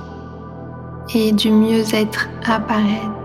et 1.13 1.33
du 1.33 1.51
mieux-être 1.51 2.29
apparaître. 2.45 3.24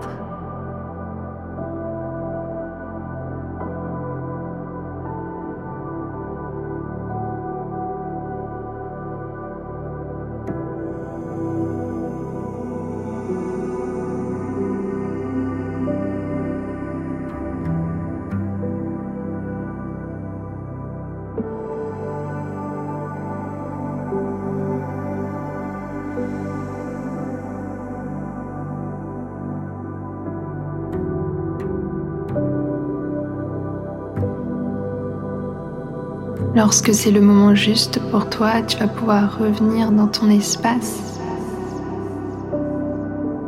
Lorsque 36.62 36.92
c'est 36.92 37.10
le 37.10 37.22
moment 37.22 37.54
juste 37.54 37.98
pour 38.10 38.28
toi, 38.28 38.60
tu 38.60 38.76
vas 38.76 38.86
pouvoir 38.86 39.38
revenir 39.38 39.90
dans 39.92 40.08
ton 40.08 40.28
espace 40.28 41.18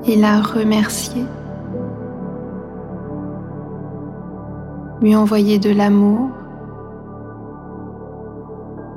et 0.07 0.17
la 0.17 0.41
remercier. 0.41 1.23
Lui 5.03 5.15
envoyer 5.15 5.59
de 5.59 5.69
l'amour 5.69 6.31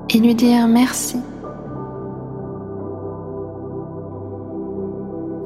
et 0.10 0.18
lui 0.20 0.34
dire 0.34 0.66
merci. 0.70 1.18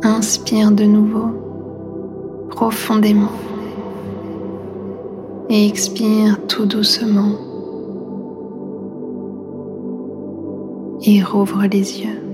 Inspire 0.03 0.69
de 0.69 0.83
nouveau 0.83 1.31
profondément 2.51 3.31
et 5.49 5.65
expire 5.65 6.37
tout 6.45 6.67
doucement. 6.67 7.48
Et 11.03 11.23
rouvre 11.23 11.63
les 11.65 12.01
yeux. 12.01 12.29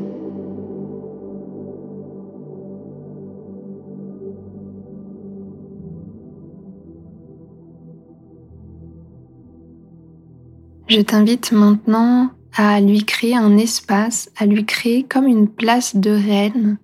Je 10.87 11.01
t'invite 11.01 11.51
maintenant 11.51 12.29
à 12.55 12.79
lui 12.79 13.03
créer 13.03 13.35
un 13.35 13.57
espace, 13.57 14.31
à 14.37 14.45
lui 14.45 14.65
créer 14.65 15.03
comme 15.03 15.27
une 15.27 15.47
place 15.49 15.95
de 15.95 16.11
reine 16.11 16.77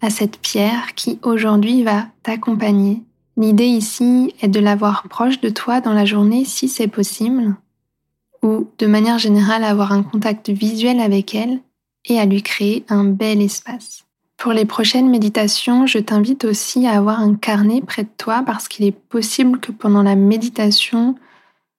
à 0.00 0.10
cette 0.10 0.38
pierre 0.38 0.94
qui 0.94 1.18
aujourd'hui 1.22 1.82
va 1.82 2.06
t'accompagner. 2.22 3.02
L'idée 3.36 3.66
ici 3.66 4.34
est 4.40 4.48
de 4.48 4.60
l'avoir 4.60 5.04
proche 5.08 5.40
de 5.40 5.48
toi 5.48 5.80
dans 5.80 5.92
la 5.92 6.04
journée 6.04 6.44
si 6.44 6.68
c'est 6.68 6.88
possible, 6.88 7.56
ou 8.42 8.68
de 8.78 8.86
manière 8.86 9.18
générale 9.18 9.64
avoir 9.64 9.92
un 9.92 10.02
contact 10.02 10.50
visuel 10.50 11.00
avec 11.00 11.34
elle 11.34 11.60
et 12.04 12.18
à 12.18 12.26
lui 12.26 12.42
créer 12.42 12.84
un 12.88 13.04
bel 13.04 13.42
espace. 13.42 14.04
Pour 14.36 14.52
les 14.52 14.64
prochaines 14.64 15.10
méditations, 15.10 15.86
je 15.86 15.98
t'invite 15.98 16.44
aussi 16.44 16.86
à 16.86 16.96
avoir 16.96 17.20
un 17.20 17.34
carnet 17.34 17.80
près 17.80 18.04
de 18.04 18.10
toi 18.16 18.42
parce 18.46 18.68
qu'il 18.68 18.86
est 18.86 18.92
possible 18.92 19.58
que 19.58 19.72
pendant 19.72 20.02
la 20.02 20.14
méditation, 20.14 21.16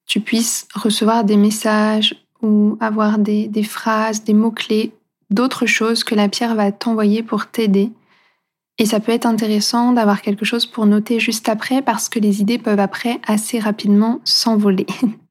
tu 0.05 0.19
puisses 0.19 0.67
recevoir 0.75 1.23
des 1.23 1.37
messages 1.37 2.15
ou 2.41 2.77
avoir 2.81 3.17
des, 3.17 3.47
des 3.47 3.63
phrases, 3.63 4.25
des 4.25 4.33
mots-clés, 4.33 4.91
d'autres 5.29 5.65
choses 5.65 6.03
que 6.03 6.15
la 6.15 6.27
pierre 6.27 6.55
va 6.55 6.71
t'envoyer 6.71 7.23
pour 7.23 7.47
t'aider. 7.47 7.91
Et 8.77 8.85
ça 8.85 8.99
peut 8.99 9.11
être 9.11 9.25
intéressant 9.25 9.93
d'avoir 9.93 10.21
quelque 10.21 10.45
chose 10.45 10.65
pour 10.65 10.85
noter 10.85 11.19
juste 11.19 11.47
après 11.47 11.81
parce 11.81 12.09
que 12.09 12.19
les 12.19 12.41
idées 12.41 12.57
peuvent 12.57 12.79
après 12.79 13.19
assez 13.25 13.59
rapidement 13.59 14.19
s'envoler. 14.25 14.87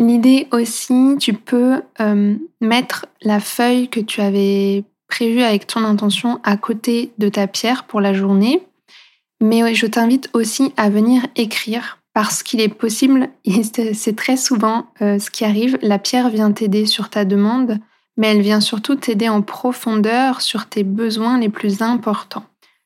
L'idée 0.00 0.48
aussi, 0.50 1.16
tu 1.20 1.34
peux 1.34 1.82
euh, 2.00 2.34
mettre 2.62 3.04
la 3.20 3.38
feuille 3.38 3.90
que 3.90 4.00
tu 4.00 4.22
avais 4.22 4.82
prévue 5.08 5.42
avec 5.42 5.66
ton 5.66 5.84
intention 5.84 6.40
à 6.42 6.56
côté 6.56 7.12
de 7.18 7.28
ta 7.28 7.46
pierre 7.46 7.84
pour 7.84 8.00
la 8.00 8.14
journée. 8.14 8.62
Mais 9.42 9.74
je 9.74 9.84
t'invite 9.84 10.30
aussi 10.32 10.72
à 10.78 10.88
venir 10.88 11.26
écrire 11.36 11.98
parce 12.14 12.42
qu'il 12.42 12.62
est 12.62 12.70
possible, 12.70 13.28
et 13.44 13.62
c'est 13.92 14.16
très 14.16 14.38
souvent 14.38 14.86
euh, 15.02 15.18
ce 15.18 15.28
qui 15.30 15.44
arrive, 15.44 15.78
la 15.82 15.98
pierre 15.98 16.30
vient 16.30 16.50
t'aider 16.50 16.86
sur 16.86 17.10
ta 17.10 17.26
demande, 17.26 17.76
mais 18.16 18.28
elle 18.28 18.40
vient 18.40 18.62
surtout 18.62 18.94
t'aider 18.94 19.28
en 19.28 19.42
profondeur 19.42 20.40
sur 20.40 20.66
tes 20.66 20.82
besoins 20.82 21.38
les 21.38 21.50
plus 21.50 21.82
importants. 21.82 22.44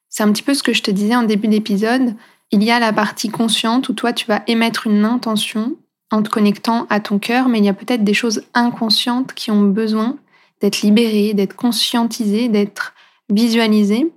C'est 0.09 0.25
un 0.25 0.33
petit 0.33 0.43
peu 0.43 0.53
ce 0.53 0.65
que 0.65 0.73
je 0.73 0.83
te 0.83 0.91
disais 0.91 1.15
en 1.15 1.23
début 1.23 1.49
d'épisode. 1.49 2.17
Il 2.51 2.65
y 2.65 2.73
a 2.73 2.81
la 2.81 2.93
partie 2.93 3.29
consciente 3.29 3.89
où 3.89 3.93
toi 3.93 4.13
tu 4.13 4.27
vas 4.27 4.43
émettre 4.49 4.89
une 4.89 5.05
intention 5.05 5.77
en 6.15 6.23
te 6.23 6.31
connectant 6.31 6.87
à 6.91 7.01
ton 7.01 7.19
cœur, 7.19 7.49
mais 7.49 7.59
il 7.59 7.65
y 7.65 7.69
a 7.69 7.75
peut-être 7.75 8.05
des 8.05 8.15
choses 8.15 8.45
inconscientes 8.55 9.35
qui 9.35 9.51
ont 9.51 9.63
besoin 9.63 10.17
d'être 10.61 10.83
libérées, 10.83 11.35
d'être 11.35 11.57
conscientisées, 11.57 12.49
d'être 12.49 12.95
visualisées. 13.29 14.13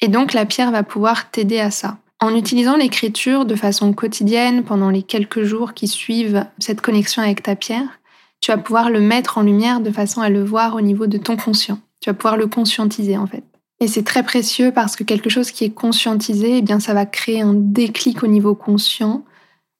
Et 0.00 0.08
donc 0.08 0.32
la 0.32 0.46
pierre 0.46 0.72
va 0.72 0.82
pouvoir 0.82 1.30
t'aider 1.30 1.60
à 1.60 1.70
ça. 1.70 1.98
En 2.20 2.34
utilisant 2.34 2.76
l'écriture 2.76 3.44
de 3.44 3.54
façon 3.54 3.92
quotidienne 3.92 4.64
pendant 4.64 4.90
les 4.90 5.02
quelques 5.02 5.44
jours 5.44 5.74
qui 5.74 5.86
suivent 5.86 6.44
cette 6.58 6.80
connexion 6.80 7.22
avec 7.22 7.42
ta 7.42 7.54
pierre, 7.54 8.00
tu 8.40 8.50
vas 8.50 8.58
pouvoir 8.58 8.90
le 8.90 9.00
mettre 9.00 9.38
en 9.38 9.42
lumière 9.42 9.80
de 9.80 9.92
façon 9.92 10.20
à 10.20 10.28
le 10.28 10.42
voir 10.42 10.74
au 10.74 10.80
niveau 10.80 11.06
de 11.06 11.18
ton 11.18 11.36
conscient. 11.36 11.78
Tu 12.00 12.10
vas 12.10 12.14
pouvoir 12.14 12.36
le 12.36 12.48
conscientiser 12.48 13.16
en 13.16 13.28
fait. 13.28 13.44
Et 13.78 13.86
c'est 13.86 14.02
très 14.02 14.24
précieux 14.24 14.72
parce 14.72 14.96
que 14.96 15.04
quelque 15.04 15.30
chose 15.30 15.52
qui 15.52 15.64
est 15.64 15.70
conscientisé, 15.70 16.58
eh 16.58 16.62
bien 16.62 16.80
ça 16.80 16.94
va 16.94 17.06
créer 17.06 17.42
un 17.42 17.54
déclic 17.54 18.24
au 18.24 18.28
niveau 18.28 18.56
conscient 18.56 19.24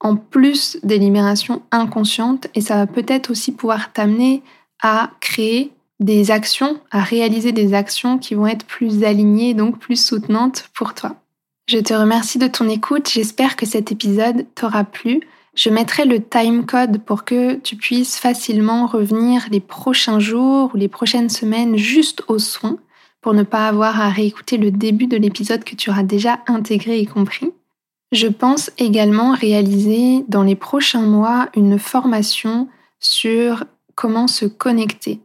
en 0.03 0.17
plus 0.17 0.79
des 0.83 0.99
libérations 0.99 1.63
inconscientes 1.71 2.49
et 2.55 2.61
ça 2.61 2.77
va 2.77 2.87
peut-être 2.87 3.31
aussi 3.31 3.53
pouvoir 3.53 3.93
t'amener 3.93 4.43
à 4.83 5.11
créer 5.21 5.73
des 6.01 6.33
actions, 6.33 6.81
à 6.91 7.01
réaliser 7.01 7.53
des 7.53 7.73
actions 7.73 8.19
qui 8.19 8.35
vont 8.35 8.49
être 8.49 8.67
plus 8.67 9.05
alignées, 9.05 9.55
donc 9.55 9.79
plus 9.79 10.05
soutenantes 10.05 10.69
pour 10.75 10.95
toi. 10.95 11.17
Je 11.69 11.79
te 11.79 11.95
remercie 11.95 12.39
de 12.39 12.49
ton 12.49 12.69
écoute, 12.69 13.09
j'espère 13.09 13.55
que 13.55 13.65
cet 13.65 13.93
épisode 13.93 14.47
t'aura 14.57 14.83
plu. 14.83 15.21
Je 15.55 15.71
mettrai 15.71 16.05
le 16.05 16.21
time 16.21 16.67
code 16.67 16.99
pour 17.05 17.25
que 17.25 17.55
tu 17.55 17.77
puisses 17.77 18.19
facilement 18.19 18.87
revenir 18.87 19.47
les 19.51 19.61
prochains 19.61 20.19
jours 20.19 20.73
ou 20.75 20.77
les 20.77 20.89
prochaines 20.89 21.29
semaines 21.29 21.77
juste 21.77 22.25
au 22.27 22.39
soin 22.39 22.79
pour 23.21 23.35
ne 23.35 23.45
pas 23.45 23.69
avoir 23.69 24.01
à 24.01 24.09
réécouter 24.09 24.57
le 24.57 24.73
début 24.73 25.07
de 25.07 25.17
l'épisode 25.17 25.63
que 25.63 25.77
tu 25.77 25.91
auras 25.91 26.03
déjà 26.03 26.41
intégré 26.49 26.99
et 26.99 27.07
compris. 27.07 27.53
Je 28.13 28.27
pense 28.27 28.71
également 28.77 29.35
réaliser 29.35 30.23
dans 30.29 30.43
les 30.43 30.55
prochains 30.55 31.01
mois 31.01 31.49
une 31.57 31.79
formation 31.79 32.69
sur 33.01 33.65
comment 33.95 34.29
se 34.29 34.45
connecter 34.45 35.21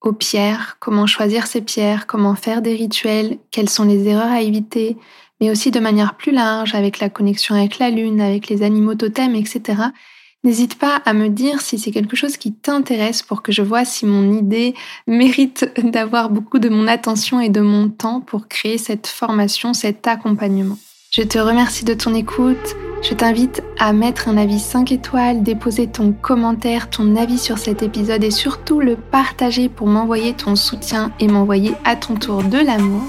aux 0.00 0.14
pierres, 0.14 0.78
comment 0.80 1.06
choisir 1.06 1.46
ses 1.46 1.60
pierres, 1.60 2.06
comment 2.06 2.34
faire 2.34 2.62
des 2.62 2.74
rituels, 2.74 3.36
quelles 3.50 3.68
sont 3.68 3.84
les 3.84 4.08
erreurs 4.08 4.32
à 4.32 4.40
éviter, 4.40 4.96
mais 5.38 5.50
aussi 5.50 5.70
de 5.70 5.80
manière 5.80 6.14
plus 6.14 6.32
large 6.32 6.74
avec 6.74 6.98
la 6.98 7.10
connexion 7.10 7.54
avec 7.54 7.78
la 7.78 7.90
lune, 7.90 8.22
avec 8.22 8.48
les 8.48 8.62
animaux 8.62 8.94
totems, 8.94 9.34
etc. 9.34 9.82
N'hésite 10.42 10.78
pas 10.78 11.02
à 11.04 11.12
me 11.12 11.28
dire 11.28 11.60
si 11.60 11.78
c'est 11.78 11.90
quelque 11.90 12.16
chose 12.16 12.38
qui 12.38 12.54
t'intéresse 12.54 13.22
pour 13.22 13.42
que 13.42 13.52
je 13.52 13.60
vois 13.60 13.84
si 13.84 14.06
mon 14.06 14.32
idée 14.32 14.74
mérite 15.06 15.70
d'avoir 15.84 16.30
beaucoup 16.30 16.58
de 16.58 16.70
mon 16.70 16.86
attention 16.86 17.38
et 17.38 17.50
de 17.50 17.60
mon 17.60 17.90
temps 17.90 18.22
pour 18.22 18.48
créer 18.48 18.78
cette 18.78 19.06
formation, 19.06 19.74
cet 19.74 20.06
accompagnement. 20.06 20.78
Je 21.12 21.22
te 21.22 21.40
remercie 21.40 21.84
de 21.84 21.92
ton 21.92 22.14
écoute. 22.14 22.76
Je 23.02 23.14
t'invite 23.14 23.64
à 23.80 23.92
mettre 23.92 24.28
un 24.28 24.36
avis 24.36 24.60
5 24.60 24.92
étoiles, 24.92 25.42
déposer 25.42 25.88
ton 25.88 26.12
commentaire, 26.12 26.88
ton 26.88 27.16
avis 27.16 27.38
sur 27.38 27.58
cet 27.58 27.82
épisode 27.82 28.22
et 28.22 28.30
surtout 28.30 28.78
le 28.78 28.94
partager 28.94 29.68
pour 29.68 29.88
m'envoyer 29.88 30.34
ton 30.34 30.54
soutien 30.54 31.10
et 31.18 31.26
m'envoyer 31.26 31.72
à 31.84 31.96
ton 31.96 32.14
tour 32.14 32.44
de 32.44 32.58
l'amour. 32.58 33.02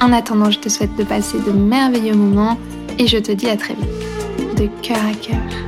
En 0.00 0.12
attendant, 0.12 0.52
je 0.52 0.60
te 0.60 0.68
souhaite 0.68 0.94
de 0.94 1.02
passer 1.02 1.38
de 1.40 1.50
merveilleux 1.50 2.14
moments 2.14 2.58
et 2.96 3.08
je 3.08 3.18
te 3.18 3.32
dis 3.32 3.48
à 3.48 3.56
très 3.56 3.74
vite. 3.74 4.56
De 4.56 4.68
cœur 4.80 5.04
à 5.04 5.14
cœur. 5.14 5.65